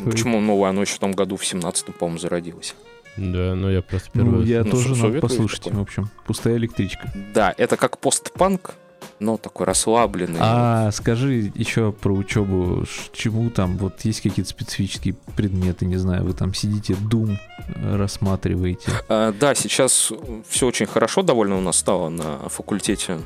[0.05, 0.71] Почему новое?
[0.71, 2.75] Оно еще в том году, в 17-м, по-моему, зародилось.
[3.17, 4.49] Да, но я просто Ну, впервые...
[4.49, 5.79] я Ну, тоже надо послушать, такой.
[5.79, 6.11] в общем.
[6.27, 7.13] Пустая электричка.
[7.35, 8.75] Да, это как постпанк,
[9.19, 10.39] но такой расслабленный.
[10.41, 16.33] А скажи еще про учебу, чему там, вот есть какие-то специфические предметы, не знаю, вы
[16.33, 17.37] там сидите, Doom
[17.69, 18.91] э, рассматриваете.
[19.11, 20.11] А, да, сейчас
[20.49, 23.19] все очень хорошо довольно у нас стало на факультете.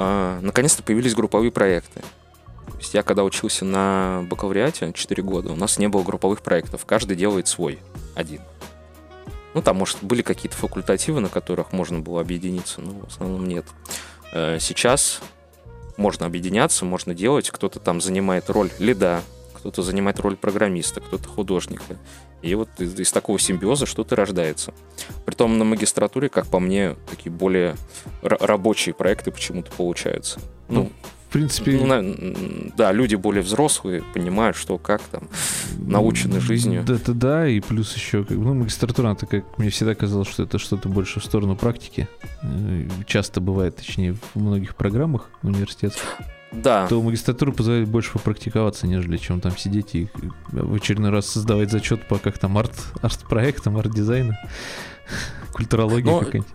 [0.00, 2.00] А, наконец-то появились групповые проекты.
[2.00, 6.86] То есть я когда учился на бакалавриате 4 года, у нас не было групповых проектов.
[6.86, 7.80] Каждый делает свой,
[8.14, 8.40] один.
[9.54, 13.64] Ну, там, может, были какие-то факультативы, на которых можно было объединиться, но в основном нет.
[14.32, 15.20] Э, Сейчас
[15.96, 17.50] можно объединяться, можно делать.
[17.50, 19.22] Кто-то там занимает роль лида,
[19.58, 21.96] кто-то занимает роль программиста, кто-то художника.
[22.42, 24.72] И вот из, из такого симбиоза что-то рождается.
[25.26, 27.74] Притом на магистратуре, как по мне, такие более
[28.22, 30.40] ра- рабочие проекты почему-то получаются.
[30.68, 30.90] Ну,
[31.28, 35.28] В принципе, ну, да, люди более взрослые, понимают, что как там.
[35.76, 36.84] научены жизнью.
[36.86, 40.44] Да, да, да, и плюс еще, как ну, магистратура, это как мне всегда казалось, что
[40.44, 42.08] это что-то больше в сторону практики.
[42.42, 46.18] Э, Часто бывает, точнее, в многих программах университетских.
[46.50, 46.86] Да.
[46.88, 50.08] то магистратура позволяет больше попрактиковаться, нежели чем там сидеть и
[50.50, 54.32] в очередной раз создавать зачет по как там арт, арт-проектам, арт-дизайну,
[56.24, 56.46] какая-нибудь.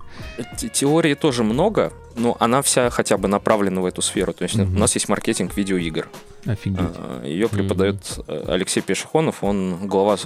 [0.58, 4.34] Те- Теории тоже много, но она вся хотя бы направлена в эту сферу.
[4.34, 4.75] То есть Мгм.
[4.75, 6.08] у нас есть маркетинг видеоигр.
[6.45, 6.79] Офигеть.
[7.23, 10.17] Ее преподает э, Алексей Пешехонов, он глава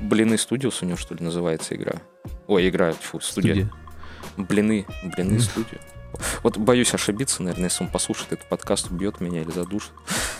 [0.00, 1.94] Блины Студиус у него, что ли, называется игра.
[2.46, 3.54] Ой, игра, фу, студия.
[3.54, 3.72] Студия.
[4.36, 5.80] Блины, блины студия.
[6.42, 9.92] Вот боюсь ошибиться, наверное, если он послушает этот подкаст, убьет меня или задушит.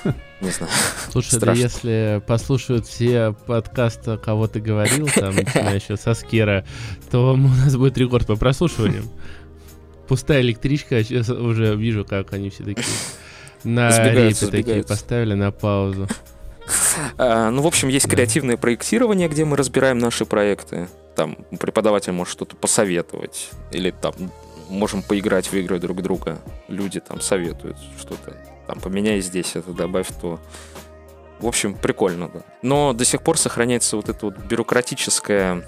[0.40, 0.72] Не знаю.
[1.11, 6.64] Слушай, да если послушают все подкасты, кого ты говорил, там, начиная еще со Скера,
[7.11, 9.09] то у нас будет рекорд по прослушиваниям.
[10.09, 12.87] Пустая электричка, а сейчас уже вижу, как они все такие
[13.64, 16.09] на рейпы такие поставили на паузу.
[17.18, 20.88] А, Ну, в общем, есть креативное проектирование, где мы разбираем наши проекты.
[21.16, 23.50] Там преподаватель может что-то посоветовать.
[23.72, 24.14] Или там
[24.70, 26.38] можем поиграть в игры друг друга.
[26.68, 28.37] Люди там советуют что-то.
[28.66, 30.40] Там поменяй здесь это, добавь то.
[31.40, 32.42] В общем, прикольно, да.
[32.62, 35.64] Но до сих пор сохраняется вот это вот бюрократическое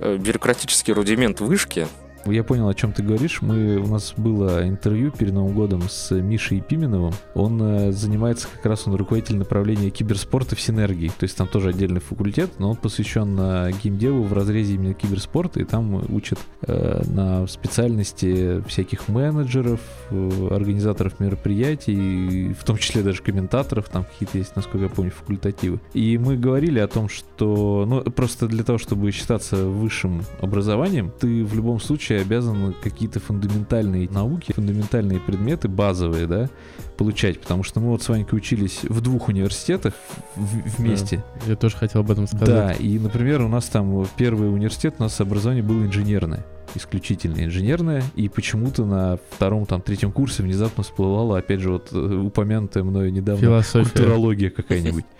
[0.00, 1.86] э, бюрократический рудимент вышки.
[2.26, 3.40] Я понял, о чем ты говоришь.
[3.42, 7.14] Мы, у нас было интервью перед Новым годом с Мишей Пименовым.
[7.34, 11.08] Он э, занимается как раз, он руководитель направления киберспорта в Синергии.
[11.08, 15.60] То есть там тоже отдельный факультет, но он посвящен э, геймдеву в разрезе именно киберспорта.
[15.60, 23.22] И там учат э, на специальности всяких менеджеров, э, организаторов мероприятий, в том числе даже
[23.22, 23.88] комментаторов.
[23.88, 25.80] Там какие-то есть, насколько я помню, факультативы.
[25.94, 31.44] И мы говорили о том, что ну, просто для того, чтобы считаться высшим образованием, ты
[31.44, 36.48] в любом случае обязан какие-то фундаментальные науки, фундаментальные предметы, базовые, да,
[36.96, 37.40] получать.
[37.40, 39.94] Потому что мы вот с Ванькой учились в двух университетах
[40.36, 41.24] в- вместе.
[41.46, 42.80] Я тоже хотел об этом Да, сказать.
[42.80, 46.44] и, например, у нас там первый университет, у нас образование было инженерное
[46.74, 51.96] исключительно инженерное, и почему-то на втором, там, третьем курсе внезапно всплывала, опять же, вот э,
[51.98, 53.88] упомянутая мною недавно Философия.
[53.90, 55.04] культурология какая-нибудь.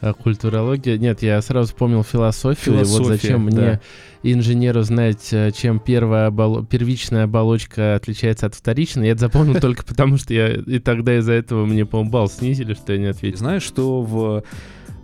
[0.00, 0.96] А культурология?
[0.96, 2.76] Нет, я сразу вспомнил философию.
[2.76, 3.80] и вот Философия, зачем да.
[4.22, 9.06] мне, инженеру, знать, э, чем первая оболо- первичная оболочка отличается от вторичной.
[9.06, 12.74] Я это запомнил только потому, что я и тогда из-за этого мне, по-моему, балл снизили,
[12.74, 13.38] что я не ответил.
[13.38, 14.44] знаешь, что в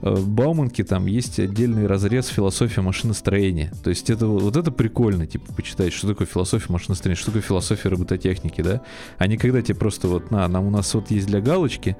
[0.05, 3.73] э, Бауманке там есть отдельный разрез философия машиностроения.
[3.83, 7.89] То есть это вот это прикольно, типа, почитать, что такое философия машиностроения, что такое философия
[7.89, 8.83] робототехники, да?
[9.19, 11.97] А не когда тебе просто вот, на, нам у нас вот есть для галочки,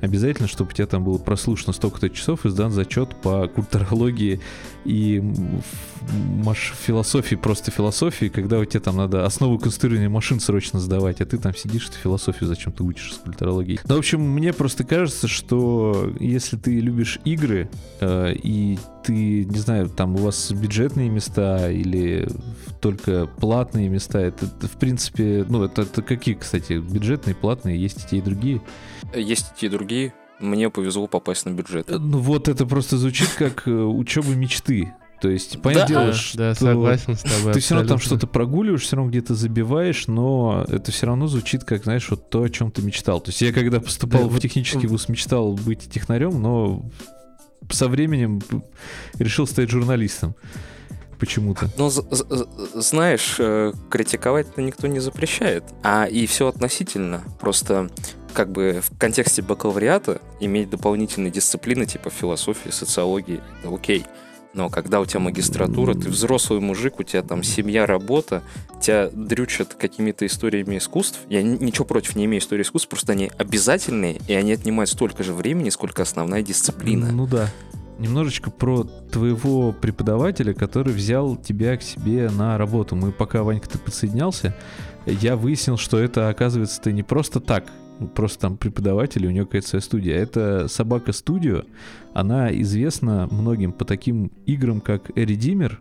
[0.00, 4.40] обязательно, чтобы у тебя там было прослушано столько-то часов и сдан зачет по культурологии
[4.84, 5.22] и
[6.44, 11.26] маш- философии, просто философии, когда у тебя там надо основу конструирования машин срочно сдавать, а
[11.26, 13.80] ты там сидишь, ты философию зачем ты учишь с культурологией.
[13.88, 17.47] Ну, в общем, мне просто кажется, что если ты любишь игры,
[18.00, 22.28] э, и ты, не знаю, там у вас бюджетные места или
[22.80, 28.04] только платные места, это, это, в принципе, ну, это, это какие, кстати, бюджетные, платные, есть
[28.04, 28.60] и те, и другие.
[29.14, 30.12] Есть и те, и другие.
[30.40, 31.90] Мне повезло попасть на бюджет.
[31.90, 34.92] Э, Ну вот это просто звучит как э, учеба мечты.
[35.20, 37.52] То есть, понятное Да, дело, Да, что да, согласен с тобой.
[37.52, 38.18] ты все равно там абсолютно.
[38.20, 42.44] что-то прогуливаешь, все равно где-то забиваешь, но это все равно звучит как, знаешь, вот то,
[42.44, 43.20] о чем ты мечтал.
[43.20, 46.84] То есть я когда поступал Да, в вот, технический вуз, мечтал быть технарем, но
[47.70, 48.40] со временем
[49.18, 50.34] решил стать журналистом.
[51.18, 51.68] Почему-то.
[51.76, 55.64] Ну, знаешь, э, критиковать-то никто не запрещает.
[55.82, 57.24] А и все относительно.
[57.40, 57.90] Просто
[58.34, 64.06] как бы в контексте бакалавриата иметь дополнительные дисциплины типа философии, социологии, окей.
[64.54, 68.42] Но когда у тебя магистратура, ты взрослый мужик, у тебя там семья, работа,
[68.80, 71.20] тебя дрючат какими-то историями искусств.
[71.28, 75.34] Я ничего против не имею истории искусств, просто они обязательные, и они отнимают столько же
[75.34, 77.10] времени, сколько основная дисциплина.
[77.12, 77.48] Ну да.
[77.98, 82.94] Немножечко про твоего преподавателя, который взял тебя к себе на работу.
[82.94, 84.56] Мы пока, Ванька, ты подсоединялся,
[85.04, 87.64] я выяснил, что это, оказывается, ты не просто так,
[88.14, 90.16] просто там преподаватель, и у него какая-то своя студия.
[90.16, 91.62] Это Собака Студио.
[92.14, 95.80] Она известна многим по таким играм, как Эредимер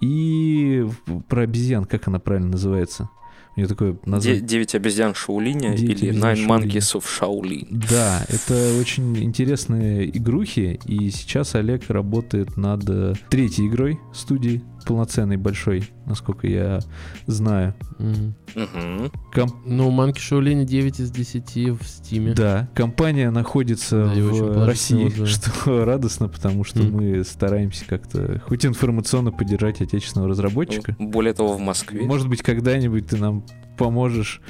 [0.00, 0.86] и
[1.28, 3.08] про обезьян, как она правильно называется?
[3.54, 4.42] У нее такое название.
[4.42, 6.46] Девять обезьян Шаулиня или Nine.
[6.46, 7.66] Monkeys of Shaolin.
[7.88, 12.84] Да, это очень интересные игрухи, и сейчас Олег работает над
[13.30, 16.80] третьей игрой студии, полноценной, большой, насколько я
[17.26, 17.74] знаю.
[17.98, 18.34] Мгм.
[18.54, 19.12] Мгм.
[19.34, 22.32] Ком- Ну, Манки Шаулини 9 из 10 в Стиме.
[22.32, 25.26] Да, компания находится Да, в России, отзывы.
[25.26, 26.92] что радостно, потому что М.
[26.92, 30.96] мы стараемся как-то хоть информационно поддержать отечественного разработчика.
[30.98, 32.02] Более того, в Москве.
[32.02, 33.44] Может быть, когда-нибудь ты нам
[33.76, 34.40] поможешь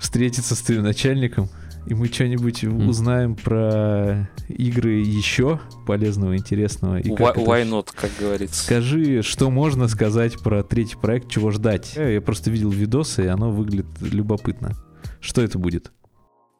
[0.00, 1.48] встретиться с твоим начальником,
[1.86, 2.88] и мы что-нибудь М.
[2.88, 6.98] узнаем про игры еще полезного, интересного.
[6.98, 8.64] И Why, why not, как говорится.
[8.64, 11.92] Скажи, что можно сказать про третий проект, чего ждать?
[11.96, 14.72] Э, Я просто видел видосы, и оно выглядит любопытно.
[15.20, 15.92] Что это будет?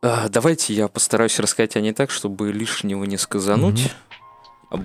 [0.03, 3.93] А, давайте я постараюсь рассказать о ней так, чтобы лишнего не сказануть.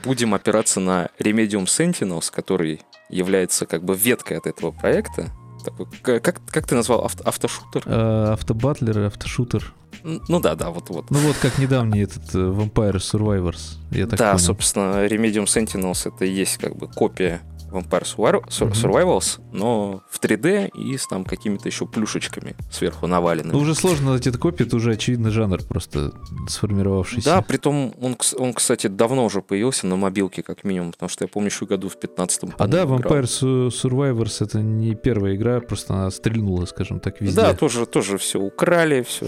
[0.04, 5.30] Будем опираться на Remedium Sentinels, который является как бы веткой от этого проекта.
[5.64, 5.86] Такой,
[6.20, 7.84] как, как ты назвал авто- автошутер?
[7.86, 9.74] Э, Автобатлер, автошутер.
[10.03, 11.12] Ну да, да, вот вот.
[11.12, 14.39] Ну вот как недавний этот э, Vampire Survivors, я так да, понял.
[14.45, 17.41] собственно, Remedium Sentinels это и есть как бы копия
[17.72, 18.03] Vampire.
[18.03, 23.53] Survivals, но в 3D и с там какими-то еще плюшечками сверху наваленными.
[23.53, 26.11] Ну уже сложно найти эту копию, это уже очевидно жанр просто
[26.47, 27.30] сформировавшийся.
[27.30, 31.24] Да, притом он, кс- он, кстати, давно уже появился на мобилке, как минимум, потому что
[31.24, 32.53] я помню, еще году в 15-м.
[32.57, 32.99] А да, играл.
[32.99, 37.41] Vampire Su- Survivors это не первая игра, просто она стрельнула, скажем так, везде.
[37.41, 39.28] Да, тоже, тоже все украли, все.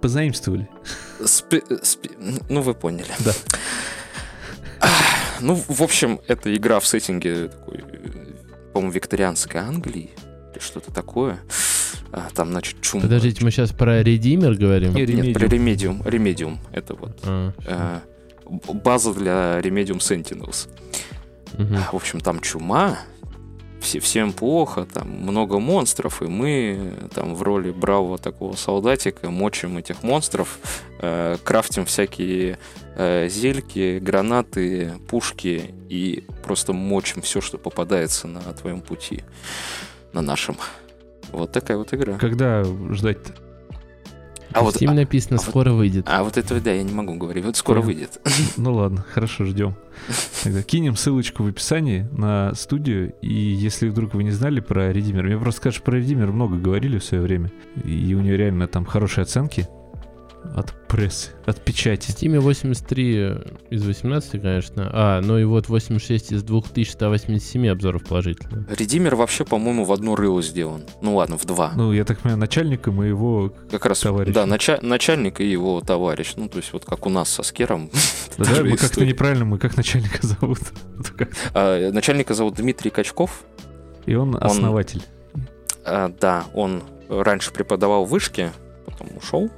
[0.00, 0.68] Позаимствовали.
[2.48, 3.08] Ну, вы поняли.
[3.18, 3.32] Да.
[5.40, 8.32] Ну, в общем, это игра в сеттинге такой, э,
[8.72, 10.10] по-моему, викторианской Англии
[10.52, 11.38] или что-то такое.
[12.12, 13.00] А, Там, значит, чум.
[13.02, 14.94] Подождите, мы сейчас про Редимер говорим?
[14.94, 16.02] Не, Нет, про Remedium.
[16.02, 16.04] Remedium.
[16.04, 16.56] Remedium.
[16.72, 18.00] Это вот А, э,
[18.74, 20.68] база для Remedium Sentinels.
[21.56, 21.76] мгм.
[21.92, 22.98] В общем, там чума,
[23.80, 29.76] все, всем плохо, там много монстров, и мы там в роли бравого такого солдатика мочим
[29.78, 30.58] этих монстров,
[31.00, 32.58] э, крафтим всякие
[32.96, 39.24] э, зельки, гранаты, пушки и просто мочим все, что попадается на твоем пути,
[40.12, 40.56] на нашем.
[41.32, 42.18] Вот такая вот игра.
[42.18, 43.49] Когда ждать-то?
[44.52, 46.06] А вот, Steam написано, а вот- скоро выйдет.
[46.08, 47.44] а вот этого, да, я не могу говорить.
[47.44, 47.86] Вот скоро Понял.
[47.94, 48.20] выйдет.
[48.56, 49.74] Ну ладно, хорошо, ждем.
[50.42, 55.24] Тогда кинем ссылочку в описании на студию, и если вдруг вы не знали про Редимер,
[55.24, 57.52] мне просто скажешь, про Редимер много говорили в свое время,
[57.84, 59.68] и у нее реально там хорошие оценки
[60.54, 62.10] от прессы, от В печати.
[62.10, 63.34] Steam 83
[63.70, 64.90] из 18, конечно.
[64.92, 68.66] А, ну и вот 86 из 2187 обзоров положительно.
[68.70, 70.82] Редимер вообще, по-моему, в одно рыло сделан.
[71.02, 71.72] Ну ладно, в два.
[71.76, 73.52] Ну, я так понимаю, начальника моего...
[73.70, 74.34] Как раз, Товарищ.
[74.34, 76.32] да, нача- начальник и его товарищ.
[76.36, 77.90] Ну, то есть вот как у нас со Скером.
[78.38, 80.60] Да, мы как-то неправильно, мы как начальника зовут.
[81.54, 83.44] А, начальника зовут Дмитрий Качков.
[84.06, 85.02] И он основатель.
[85.84, 88.52] А, да, он раньше преподавал в вышке,
[88.86, 89.50] потом ушел.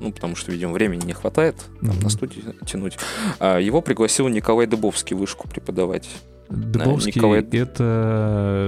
[0.00, 2.00] Ну, потому что, видимо, времени не хватает там, Мгм.
[2.00, 2.98] на студию тянуть.
[3.38, 6.08] А, его пригласил Николай Дыбовский в вышку преподавать.
[6.48, 7.82] Дыбовский Николай- это...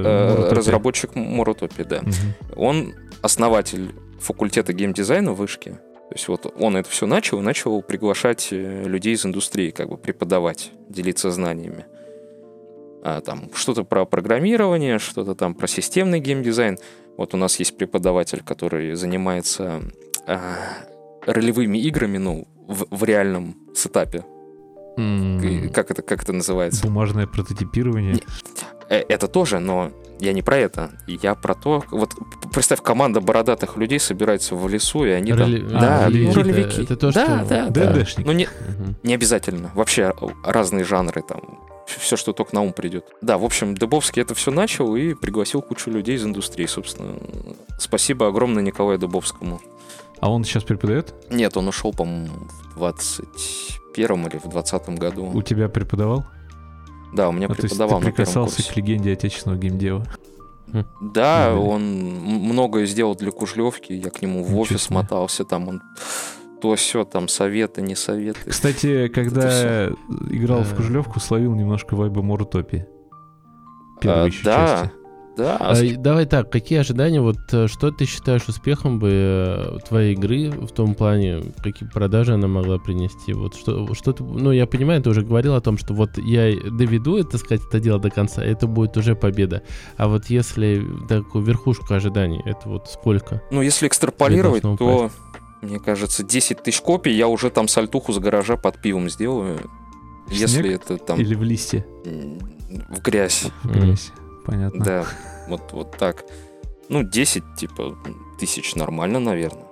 [0.04, 0.56] Э, Муротопия.
[0.56, 2.00] разработчик Моротопи, да.
[2.02, 2.12] Мгм.
[2.56, 5.72] Он основатель факультета геймдизайна в вышке.
[6.08, 9.88] То есть вот он это все начал и начал приглашать э, людей из индустрии, как
[9.90, 11.84] бы преподавать, делиться знаниями.
[13.04, 16.78] А, там что-то про программирование, что-то там про системный геймдизайн.
[17.16, 19.82] Вот у нас есть преподаватель, который занимается
[20.26, 20.56] а,
[21.32, 24.24] ролевыми играми, ну, в, в реальном сетапе.
[24.96, 26.82] И Как это, как это называется?
[26.86, 28.14] Бумажное прототипирование.
[28.14, 28.22] Не-
[28.90, 30.90] Э, Это тоже, но я не про это.
[31.06, 32.14] Я про то, вот
[32.54, 35.76] представь, команда бородатых людей собирается в лесу, и они Роли- там...
[35.76, 36.82] а, да, ролевики, ну, это- ролевики.
[36.84, 38.04] это то, да, что- да, да.
[38.24, 38.96] Ну, не, Мгм.
[39.02, 39.70] не обязательно.
[39.74, 41.60] Вообще разные жанры там.
[41.86, 43.04] Все, что только на ум придет.
[43.20, 47.12] Да, в общем, Дубовский это все начал и пригласил кучу людей из индустрии, собственно.
[47.78, 49.60] Спасибо огромное Николаю Дубовскому.
[50.20, 51.14] А он сейчас преподает?
[51.30, 52.34] Нет, он ушел, по-моему,
[52.74, 55.30] в 21 или в 20 году.
[55.32, 56.24] У тебя преподавал?
[57.14, 60.04] Да, у меня Ну, то есть преподавал ты прикасался к легенде отечественного геймдева.
[61.00, 61.60] Да, Мгм.
[61.68, 61.82] он
[62.50, 63.94] многое сделал для Кужлевки.
[63.94, 64.96] Я к нему в Ничего офис себе.
[64.96, 65.82] мотался, там он
[66.60, 68.50] то все, там советы, не советы.
[68.50, 69.86] Кстати, когда
[70.30, 70.76] играл в Да.
[70.76, 72.86] Кужлевку, словил немножко вайба Морутопии.
[74.00, 74.94] Первой А, еще да, части.
[75.38, 75.56] Да.
[75.60, 80.14] А, и давай так, какие ожидания, вот э, что ты считаешь успехом бы э, твоей
[80.14, 83.32] игры в том плане, какие продажи она могла принести?
[83.32, 86.52] Вот что, что ты, ну я понимаю, ты уже говорил о том, что вот я
[86.70, 89.62] доведу, это сказать, это дело до конца, это будет уже победа.
[89.96, 93.40] А вот если такую верхушку ожиданий, это вот сколько?
[93.52, 95.10] Ну, если экстраполировать, то,
[95.62, 99.58] мне кажется, 10 тысяч копий я уже там сальтуху с гаража под пивом сделаю.
[100.26, 101.86] В Если снег это там Или в листе.
[102.04, 103.46] в грязь.
[103.62, 104.12] В грязь.
[104.48, 104.84] Понятно.
[104.84, 105.04] Да,
[105.48, 106.24] вот, вот так.
[106.88, 107.96] Ну, 10, типа,
[108.40, 109.64] тысяч нормально, наверное.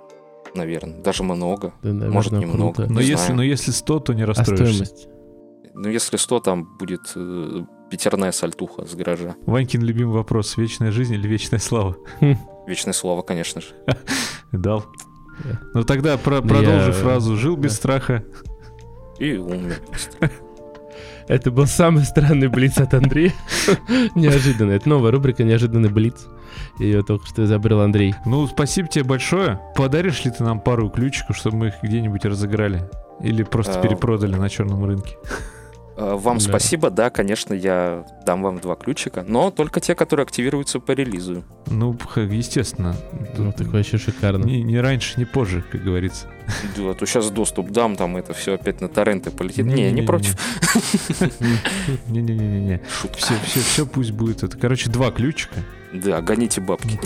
[0.55, 1.01] Наверное.
[1.01, 1.73] Даже много.
[1.81, 2.73] Да, наверное, Может, немного.
[2.75, 2.91] круто.
[2.93, 3.35] Но Не если, знаю.
[3.37, 4.85] но если 100, то не А расстроишься.
[4.85, 5.07] стоимость?
[5.73, 7.61] Ну, если 100, там будет э,
[7.91, 9.35] пятерная сальтуха с гаража.
[9.45, 10.57] Ванькин любимый вопрос.
[10.57, 11.97] Вечная жизнь или вечная слава?
[12.67, 13.67] Вечное слово, конечно же.
[14.51, 14.85] Дал.
[15.43, 15.59] Да.
[15.73, 17.35] Ну тогда про- Ну, продолжи я- фразу.
[17.37, 18.23] Жил без страха.
[19.19, 19.79] И умер.
[21.27, 23.33] Это был самый странный блиц от Андрея.
[24.15, 24.71] Неожиданно.
[24.71, 26.27] Это новая рубрика «Неожиданный блиц».
[26.79, 28.15] Ее только что изобрел Андрей.
[28.25, 29.59] Ну, спасибо тебе большое.
[29.75, 32.89] Подаришь ли ты нам пару ключиков, чтобы мы их где-нибудь разыграли?
[33.19, 35.17] Или просто А, перепродали на черном рынке?
[35.99, 36.43] Э, Вам Да.
[36.43, 41.43] спасибо, да, конечно, я дам вам два ключика, но только те, которые активируются по релизу.
[41.65, 42.95] Ну, естественно.
[43.37, 44.45] Ну, так вообще шикарно.
[44.45, 46.27] Не, не раньше, не позже, как говорится.
[46.77, 49.65] Да, а то сейчас доступ дам, там это все опять на торренты полетит.
[49.65, 50.07] Не, не Не-не-не-не.
[50.07, 50.35] против.
[52.07, 52.81] Не-не-не-не.
[52.89, 53.17] Шутка.
[53.17, 54.57] Все, все, все пусть будет это.
[54.57, 55.55] Короче, два ключика.
[55.93, 56.99] Да, гоните бабки.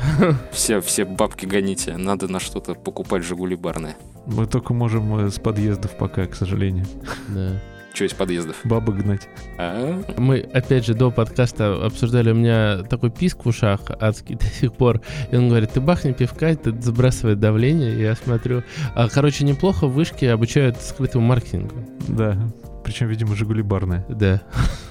[0.52, 1.96] Все, все бабки гоните.
[1.96, 3.96] Надо на что-то покупать Жигули барные.
[4.26, 6.84] Мы только можем э, с подъездов пока, к сожалению.
[7.28, 7.60] Да.
[7.94, 8.56] Что из подъездов?
[8.64, 9.28] Бабы гнать.
[9.56, 10.02] А?
[10.16, 14.72] Мы, опять же, до подкаста обсуждали, у меня такой писк в ушах адский до сих
[14.72, 15.00] пор.
[15.30, 17.94] И он говорит, ты бахни пивка, это забрасывает давление.
[17.94, 18.64] И я смотрю.
[18.96, 21.76] А, короче, неплохо в вышке обучают скрытому маркетингу.
[22.08, 22.36] Да.
[22.82, 24.04] Причем, видимо, Жигули барная.
[24.08, 24.42] Да.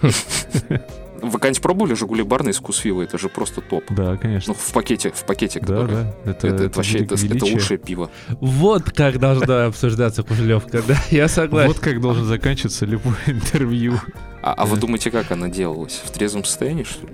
[1.23, 3.01] Вы когда-нибудь пробовали Жигули барные с вкусвилла?
[3.03, 3.85] Это же просто топ.
[3.89, 4.53] Да, Ну, конечно.
[4.53, 5.95] в пакете, в пакете, Да, который.
[5.95, 6.15] да.
[6.31, 8.09] Это, Это, это вообще это, это лучшее пиво.
[8.41, 11.69] Вот как должна обсуждаться Кужелевка, да, я согласен.
[11.69, 13.99] Вот как должен заканчиваться любое интервью.
[14.41, 16.01] А, а вы думаете, как она делалась?
[16.03, 17.13] В трезвом состоянии, что ли?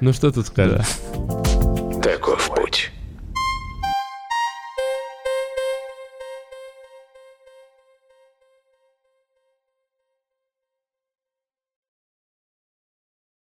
[0.00, 0.86] Ну что тут скажешь?
[2.02, 2.48] Таков